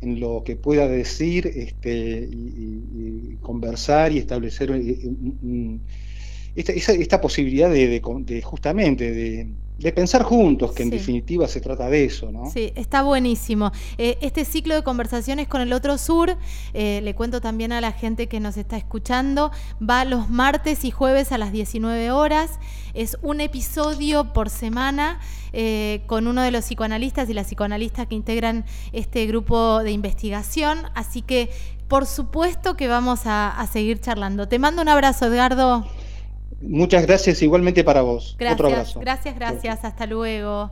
en 0.04 0.20
lo 0.20 0.42
que 0.44 0.56
pueda 0.56 0.86
decir 0.86 1.46
este, 1.46 2.28
y, 2.30 3.38
conversar 3.40 4.12
y 4.12 4.18
establecer 4.18 4.70
eh, 4.70 4.98
esta, 6.54 6.92
esta, 6.92 7.20
posibilidad 7.20 7.70
de, 7.70 7.88
de 7.88 8.42
justamente 8.42 9.10
de, 9.12 9.48
de 9.78 9.92
pensar 9.92 10.22
juntos, 10.22 10.72
que 10.72 10.84
en 10.84 10.90
definitiva 10.90 11.48
se 11.48 11.60
trata 11.60 11.90
de 11.90 12.04
eso, 12.04 12.30
¿no? 12.30 12.48
Sí, 12.50 12.72
está 12.76 13.02
buenísimo. 13.02 13.72
Eh, 13.98 14.18
este 14.20 14.44
ciclo 14.44 14.74
de 14.74 14.84
conversaciones 14.84 15.48
con 15.48 15.60
el 15.60 15.72
otro 15.72 15.98
sur, 15.98 16.36
eh, 16.74 17.00
le 17.02 17.14
cuento 17.14 17.40
también 17.40 17.72
a 17.72 17.80
la 17.80 17.90
gente 17.90 18.28
que 18.28 18.38
nos 18.38 18.56
está 18.56 18.76
escuchando, 18.76 19.50
va 19.82 20.04
los 20.04 20.30
martes 20.30 20.84
y 20.84 20.92
jueves 20.92 21.32
a 21.32 21.38
las 21.38 21.50
19 21.50 22.12
horas. 22.12 22.60
Es 22.94 23.18
un 23.22 23.40
episodio 23.40 24.32
por 24.32 24.48
semana 24.48 25.18
eh, 25.52 26.02
con 26.06 26.28
uno 26.28 26.42
de 26.42 26.52
los 26.52 26.66
psicoanalistas 26.66 27.28
y 27.28 27.34
las 27.34 27.48
psicoanalistas 27.48 28.06
que 28.06 28.14
integran 28.14 28.64
este 28.92 29.26
grupo 29.26 29.82
de 29.82 29.90
investigación. 29.90 30.82
Así 30.94 31.20
que, 31.20 31.50
por 31.88 32.06
supuesto 32.06 32.76
que 32.76 32.86
vamos 32.86 33.26
a, 33.26 33.50
a 33.50 33.66
seguir 33.66 34.00
charlando. 34.00 34.46
Te 34.46 34.60
mando 34.60 34.82
un 34.82 34.88
abrazo, 34.88 35.26
Edgardo. 35.26 35.84
Muchas 36.68 37.06
gracias 37.06 37.42
igualmente 37.42 37.84
para 37.84 38.02
vos. 38.02 38.36
Gracias, 38.38 38.54
Otro 38.60 38.66
abrazo. 38.68 39.00
gracias, 39.00 39.34
gracias. 39.34 39.84
Hasta 39.84 40.06
luego. 40.06 40.70